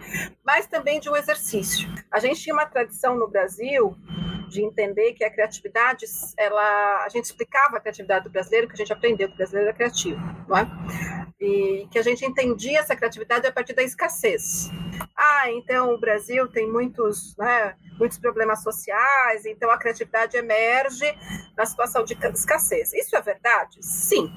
[0.50, 1.88] mas também de um exercício.
[2.12, 3.96] A gente tinha uma tradição no Brasil
[4.50, 6.06] de entender que a criatividade,
[6.38, 9.70] ela, a gente explicava a criatividade do brasileiro, que a gente aprendeu que o brasileiro
[9.70, 10.68] é criativo, não é?
[11.40, 14.70] E que a gente entendia essa criatividade a partir da escassez.
[15.16, 21.06] Ah, então o Brasil tem muitos, né, muitos problemas sociais, então a criatividade emerge
[21.56, 22.92] na situação de escassez.
[22.94, 23.78] Isso é verdade?
[23.82, 24.30] Sim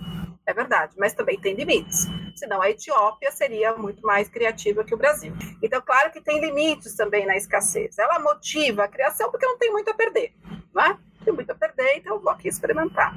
[0.46, 2.06] é verdade, mas também tem limites.
[2.36, 5.32] Senão a Etiópia seria muito mais criativa que o Brasil.
[5.62, 7.98] Então, claro que tem limites também na escassez.
[7.98, 10.34] Ela motiva a criação porque não tem muito a perder,
[10.74, 10.98] não é?
[11.24, 13.14] Tem muito a perder, então vou aqui experimentar.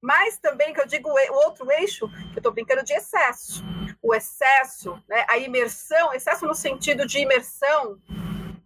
[0.00, 3.62] Mas também que eu digo o outro eixo, que eu estou brincando de excesso.
[4.02, 7.98] O excesso, né, a imersão, excesso no sentido de imersão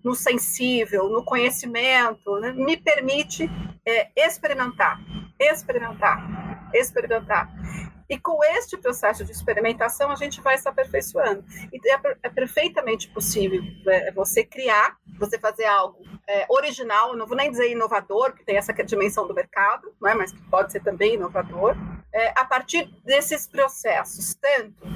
[0.03, 3.51] no sensível, no conhecimento, né, me permite
[3.85, 5.01] é, experimentar,
[5.39, 7.51] experimentar, experimentar.
[8.09, 11.45] E com este processo de experimentação, a gente vai se aperfeiçoando.
[11.73, 17.37] E é, é perfeitamente possível é, você criar, você fazer algo é, original, não vou
[17.37, 20.15] nem dizer inovador, que tem essa dimensão do mercado, não é?
[20.15, 21.77] mas que pode ser também inovador,
[22.13, 24.87] é, a partir desses processos, tanto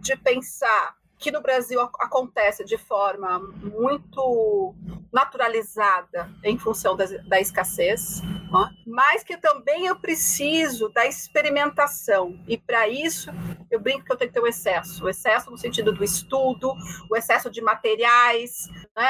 [0.00, 4.74] de pensar que no Brasil acontece de forma muito
[5.12, 8.70] naturalizada em função da, da escassez, né?
[8.86, 12.38] mas que também eu preciso da experimentação.
[12.46, 13.30] E para isso,
[13.70, 16.74] eu brinco que eu tenho que ter o excesso o excesso no sentido do estudo,
[17.10, 19.08] o excesso de materiais, né?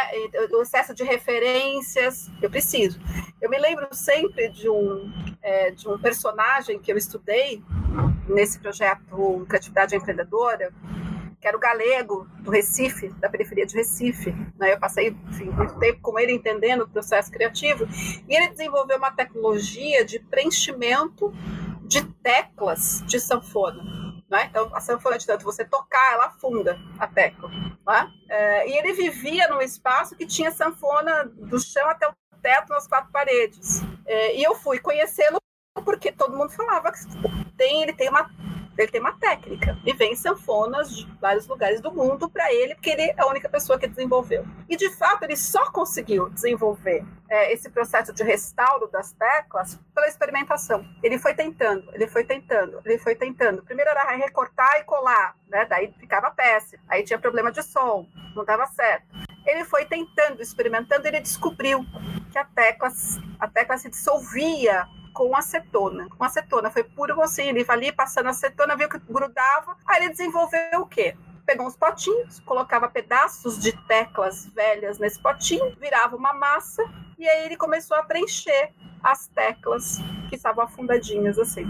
[0.53, 2.31] o excesso de referências.
[2.41, 2.99] Eu preciso.
[3.41, 7.63] Eu me lembro sempre de um, é, de um personagem que eu estudei
[8.29, 10.73] nesse projeto Criatividade Empreendedora
[11.41, 14.33] que era o galego do Recife, da periferia de Recife.
[14.59, 14.73] Né?
[14.73, 17.87] Eu passei enfim, muito tempo com ele entendendo o processo criativo.
[18.29, 21.33] E ele desenvolveu uma tecnologia de preenchimento
[21.83, 23.83] de teclas de sanfona.
[24.29, 24.47] Né?
[24.51, 27.49] Então, a sanfona, de tanto você tocar, ela afunda a tecla.
[27.49, 28.13] Né?
[28.29, 32.87] É, e ele vivia num espaço que tinha sanfona do chão até o teto nas
[32.87, 33.81] quatro paredes.
[34.05, 35.39] É, e eu fui conhecê-lo
[35.85, 36.99] porque todo mundo falava que
[37.57, 38.29] tem, ele tem uma
[38.79, 42.91] ele tem uma técnica e vem sanfonas de vários lugares do mundo para ele, porque
[42.91, 44.45] ele é a única pessoa que desenvolveu.
[44.69, 50.07] E de fato, ele só conseguiu desenvolver é, esse processo de restauro das teclas pela
[50.07, 50.87] experimentação.
[51.03, 53.65] Ele foi tentando, ele foi tentando, ele foi tentando.
[53.65, 55.65] Primeiro era recortar e colar, né?
[55.65, 56.83] Daí ficava péssimo.
[56.89, 59.07] Aí tinha problema de som, não dava certo.
[59.45, 61.85] Ele foi tentando, experimentando, ele descobriu
[62.31, 62.89] que a tecla,
[63.41, 64.87] a tecla se dissolvia
[65.19, 66.09] com acetona.
[66.17, 70.83] Com acetona, foi puro você, ele ali passando acetona, viu que grudava, aí ele desenvolveu
[70.83, 71.17] o quê?
[71.45, 76.85] Pegou uns potinhos, colocava pedaços de teclas velhas nesse potinho, virava uma massa,
[77.19, 79.99] e aí ele começou a preencher as teclas
[80.29, 81.67] que estavam afundadinhas assim.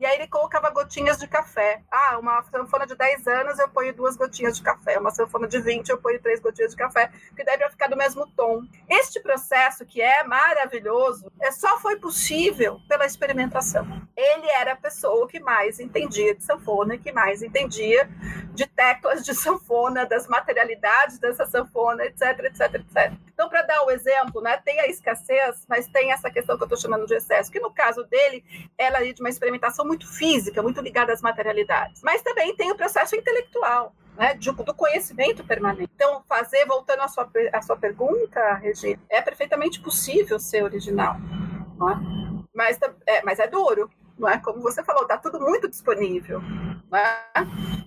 [0.00, 1.82] E aí ele colocava gotinhas de café.
[1.90, 4.98] Ah, uma sanfona de 10 anos eu ponho duas gotinhas de café.
[4.98, 8.26] Uma sanfona de 20 eu ponho três gotinhas de café, que deve ficar do mesmo
[8.28, 8.62] tom.
[8.88, 13.86] Este processo, que é maravilhoso, é só foi possível pela experimentação.
[14.16, 18.08] Ele era a pessoa que mais entendia de sanfona, que mais entendia
[18.54, 23.12] de teclas de sanfona, das materialidades dessa sanfona, etc, etc, etc.
[23.32, 26.66] Então, para dar o exemplo, né, tem a escassez, mas tem essa questão que eu
[26.66, 28.44] estou chamando de excesso, que no caso dele,
[28.76, 32.00] ela é de uma experimentação muito física, muito ligada às materialidades.
[32.02, 33.92] Mas também tem o processo intelectual.
[34.16, 35.90] Né, de, do conhecimento permanente.
[35.94, 41.16] Então, fazer, voltando à sua, à sua pergunta, Regina, é perfeitamente possível ser original.
[41.78, 41.94] Não é?
[42.52, 43.88] Mas, é, mas é duro,
[44.18, 44.36] não é?
[44.36, 46.42] Como você falou, está tudo muito disponível.
[46.90, 47.24] Não é?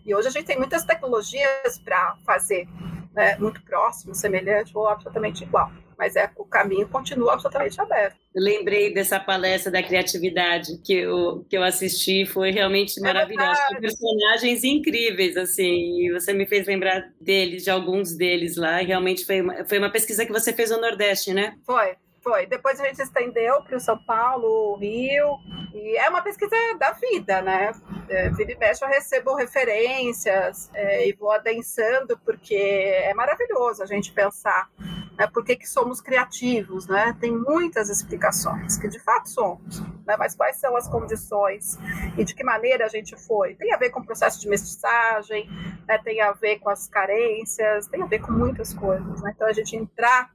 [0.03, 2.67] E hoje a gente tem muitas tecnologias para fazer
[3.13, 8.17] né, muito próximo, semelhante ou absolutamente igual mas é, o caminho continua absolutamente aberto.
[8.35, 13.61] Eu lembrei dessa palestra da criatividade que eu, que eu assisti, foi realmente é maravilhosa.
[13.79, 18.77] Personagens incríveis, assim, e você me fez lembrar deles, de alguns deles lá.
[18.77, 21.55] Realmente foi uma, foi uma pesquisa que você fez no Nordeste, né?
[21.65, 22.45] Foi, foi.
[22.47, 25.37] Depois a gente estendeu para o São Paulo, o Rio,
[25.73, 27.71] e é uma pesquisa da vida, né?
[28.09, 33.85] É, vira e mexe, eu recebo referências é, e vou adensando, porque é maravilhoso a
[33.85, 34.69] gente pensar
[35.17, 37.15] né, por que, que somos criativos, né?
[37.19, 40.15] Tem muitas explicações, que de fato somos, né?
[40.17, 41.77] Mas quais são as condições
[42.17, 43.55] e de que maneira a gente foi?
[43.55, 45.47] Tem a ver com o processo de mestiçagem,
[45.87, 45.97] né?
[45.99, 49.31] tem a ver com as carências, tem a ver com muitas coisas, né?
[49.35, 50.31] Então a gente entrar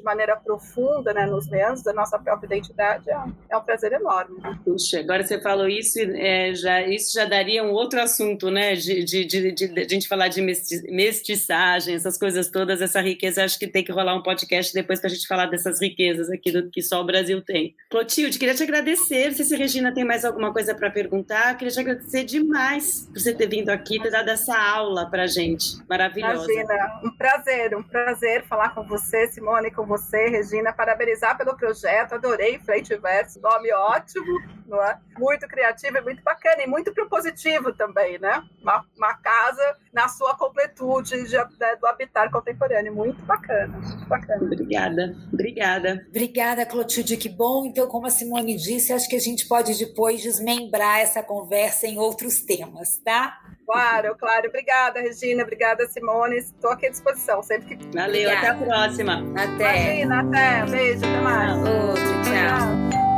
[0.00, 3.16] de maneira profunda, né, nos meandros da nossa própria identidade é,
[3.50, 4.40] é um prazer enorme.
[4.40, 4.58] Né?
[4.64, 8.74] Puxa, agora você falou isso, é, já, isso já daria um outro assunto, né?
[8.74, 13.58] De, de, de, de, a gente falar de mestiçagem, essas coisas todas, essa riqueza, acho
[13.58, 16.70] que tem que rolar um podcast depois para a gente falar dessas riquezas aqui do
[16.70, 17.74] que só o Brasil tem.
[17.90, 19.28] Clotilde, queria te agradecer.
[19.28, 21.56] Não sei se Regina tem mais alguma coisa para perguntar.
[21.56, 25.76] Queria te agradecer demais por você ter vindo aqui, ter dado essa aula para gente.
[25.88, 26.50] Maravilhosa.
[26.50, 30.72] Imagina, um prazer, um prazer falar com você, Simone, com você, Regina.
[30.72, 32.14] Parabenizar pelo projeto.
[32.14, 34.96] Adorei Frente e Verso, nome ótimo, não é?
[35.18, 38.42] Muito criativo e muito bacana e muito propositivo também, né?
[38.62, 42.94] Uma, uma casa na sua completude de, né, do habitar contemporâneo.
[42.94, 44.42] Muito bacana, muito bacana.
[44.44, 46.06] Obrigada, obrigada.
[46.08, 47.66] Obrigada, Clotilde, que bom.
[47.66, 51.98] Então, como a Simone disse, acho que a gente pode depois desmembrar essa conversa em
[51.98, 53.40] outros temas, tá?
[53.70, 54.48] Claro, claro.
[54.48, 55.42] Obrigada, Regina.
[55.44, 56.38] Obrigada, Simone.
[56.38, 57.40] Estou aqui à disposição.
[57.42, 57.84] Sempre que.
[57.96, 58.38] Valeu, Obrigada.
[58.38, 59.24] até a próxima.
[59.36, 59.79] Até.
[60.20, 60.66] Até.
[60.66, 61.56] Beijo, até mais.
[61.58, 62.90] Outro, tchau.
[62.90, 63.10] tchau.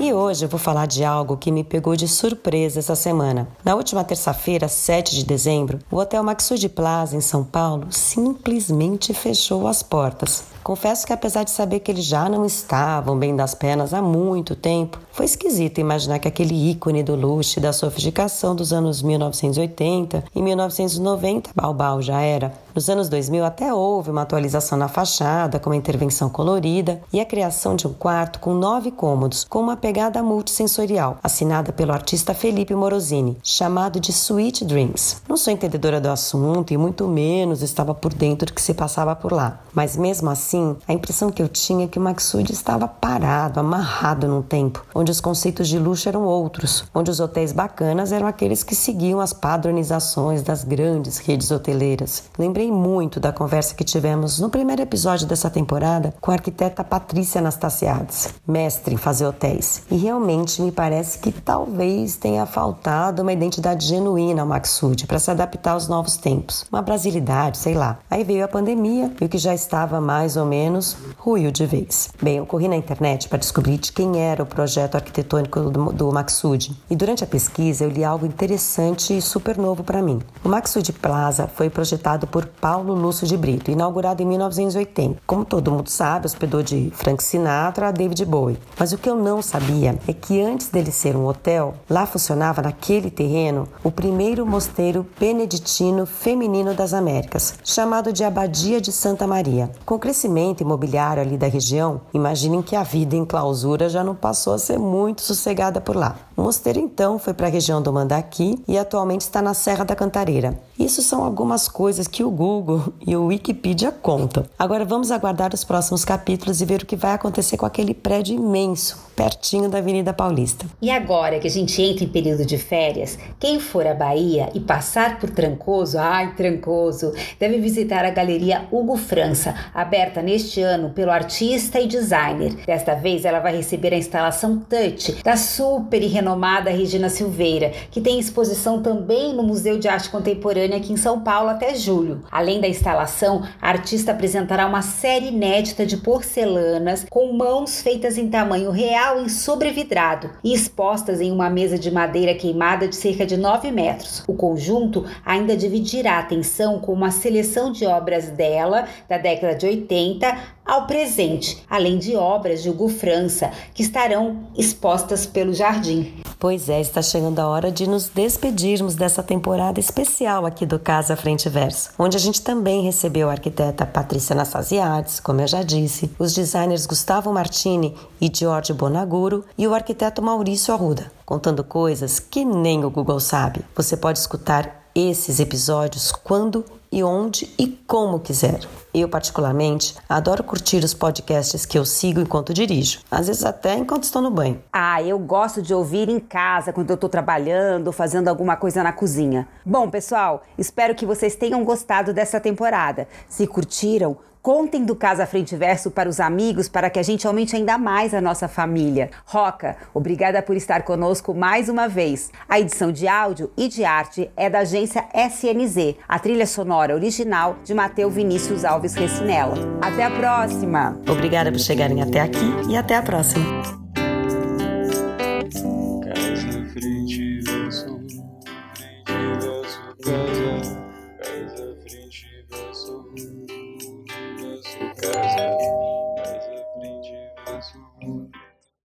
[0.00, 3.48] E hoje eu vou falar de algo que me pegou de surpresa essa semana.
[3.64, 9.66] Na última terça-feira, 7 de dezembro, o Hotel Maxud Plaza, em São Paulo, simplesmente fechou
[9.66, 10.44] as portas.
[10.62, 14.56] Confesso que, apesar de saber que eles já não estavam bem das pernas há muito
[14.56, 20.24] tempo, foi esquisito imaginar que aquele ícone do luxo e da sofisticação dos anos 1980
[20.34, 22.52] e 1990, Balbal já era.
[22.74, 27.24] Nos anos 2000 até houve uma atualização na fachada, com uma intervenção colorida e a
[27.24, 32.74] criação de um quarto com nove cômodos, com uma pegada multissensorial, assinada pelo artista Felipe
[32.74, 35.18] Morosini, chamado de Sweet Dreams.
[35.28, 39.14] Não sou entendedora do assunto e muito menos estava por dentro do que se passava
[39.14, 42.88] por lá, mas mesmo assim a impressão que eu tinha é que o Maxud estava
[42.88, 48.10] parado, amarrado num tempo, onde os conceitos de luxo eram outros, onde os hotéis bacanas
[48.10, 52.22] eram aqueles que seguiam as padronizações das grandes redes hoteleiras.
[52.38, 57.38] Lembrei muito da conversa que tivemos no primeiro episódio dessa temporada com a arquiteta Patrícia
[57.38, 59.82] Anastasiades, mestre em fazer hotéis.
[59.90, 65.30] E realmente me parece que talvez tenha faltado uma identidade genuína ao Maxud para se
[65.30, 67.98] adaptar aos novos tempos, uma brasilidade, sei lá.
[68.10, 72.08] Aí veio a pandemia e o que já estava mais ou menos, ruiu de vez.
[72.22, 76.12] Bem, eu corri na internet para descobrir de quem era o projeto arquitetônico do, do
[76.12, 76.76] Maxud.
[76.90, 80.20] E durante a pesquisa eu li algo interessante e super novo para mim.
[80.44, 85.22] O Maxud Plaza foi projetado por Paulo Lúcio de Brito, inaugurado em 1980.
[85.26, 88.58] Como todo mundo sabe, hospedou de Frank Sinatra a David Bowie.
[88.78, 92.62] Mas o que eu não sabia é que antes dele ser um hotel, lá funcionava
[92.62, 99.70] naquele terreno o primeiro mosteiro beneditino feminino das Américas, chamado de Abadia de Santa Maria.
[99.84, 104.14] Com o crescimento imobiliário ali da região, imaginem que a vida em clausura já não
[104.14, 106.16] passou a ser muito sossegada por lá.
[106.36, 109.94] O mosteiro então foi para a região do Mandaqui e atualmente está na Serra da
[109.94, 110.58] Cantareira.
[110.76, 114.44] Isso são algumas coisas que o Google e o Wikipedia contam.
[114.58, 118.34] Agora vamos aguardar os próximos capítulos e ver o que vai acontecer com aquele prédio
[118.34, 120.66] imenso, pertinho da Avenida Paulista.
[120.82, 124.60] E agora que a gente entra em período de férias, quem for à Bahia e
[124.60, 131.12] passar por Trancoso, ai Trancoso, deve visitar a Galeria Hugo França, aberta neste ano pelo
[131.12, 132.54] artista e designer.
[132.66, 138.00] Desta vez ela vai receber a instalação Touch da super e renomada Regina Silveira, que
[138.00, 142.22] tem exposição também no Museu de Arte Contemporânea aqui em São Paulo até julho.
[142.32, 148.30] Além da instalação, a artista apresentará uma série inédita de porcelanas com mãos feitas em
[148.30, 153.36] tamanho real em sobrevidrado e expostas em uma mesa de madeira queimada de cerca de
[153.36, 154.24] 9 metros.
[154.26, 159.66] O conjunto ainda dividirá a atenção com uma seleção de obras dela da década de
[159.66, 166.14] 80 ao presente, além de obras de Hugo França, que estarão expostas pelo jardim.
[166.38, 171.16] Pois é, está chegando a hora de nos despedirmos dessa temporada especial aqui do Casa
[171.16, 176.10] Frente Verso, onde a gente também recebeu a arquiteta Patrícia Anassasiades, como eu já disse,
[176.18, 182.44] os designers Gustavo Martini e George Bonaguro e o arquiteto Maurício Arruda, contando coisas que
[182.44, 183.62] nem o Google sabe.
[183.74, 186.64] Você pode escutar esses episódios quando
[186.94, 188.60] e onde e como quiser.
[188.94, 194.04] Eu, particularmente, adoro curtir os podcasts que eu sigo enquanto dirijo, às vezes até enquanto
[194.04, 194.62] estou no banho.
[194.72, 198.92] Ah, eu gosto de ouvir em casa quando eu estou trabalhando, fazendo alguma coisa na
[198.92, 199.48] cozinha.
[199.66, 203.08] Bom, pessoal, espero que vocês tenham gostado dessa temporada.
[203.28, 207.56] Se curtiram, Contem do Casa Frente Verso para os amigos para que a gente aumente
[207.56, 209.08] ainda mais a nossa família.
[209.24, 212.30] Roca, obrigada por estar conosco mais uma vez.
[212.46, 215.96] A edição de áudio e de arte é da agência SNZ.
[216.06, 219.54] A trilha sonora original de Mateu Vinícius Alves Recinella.
[219.80, 221.00] Até a próxima!
[221.08, 223.82] Obrigada por chegarem até aqui e até a próxima.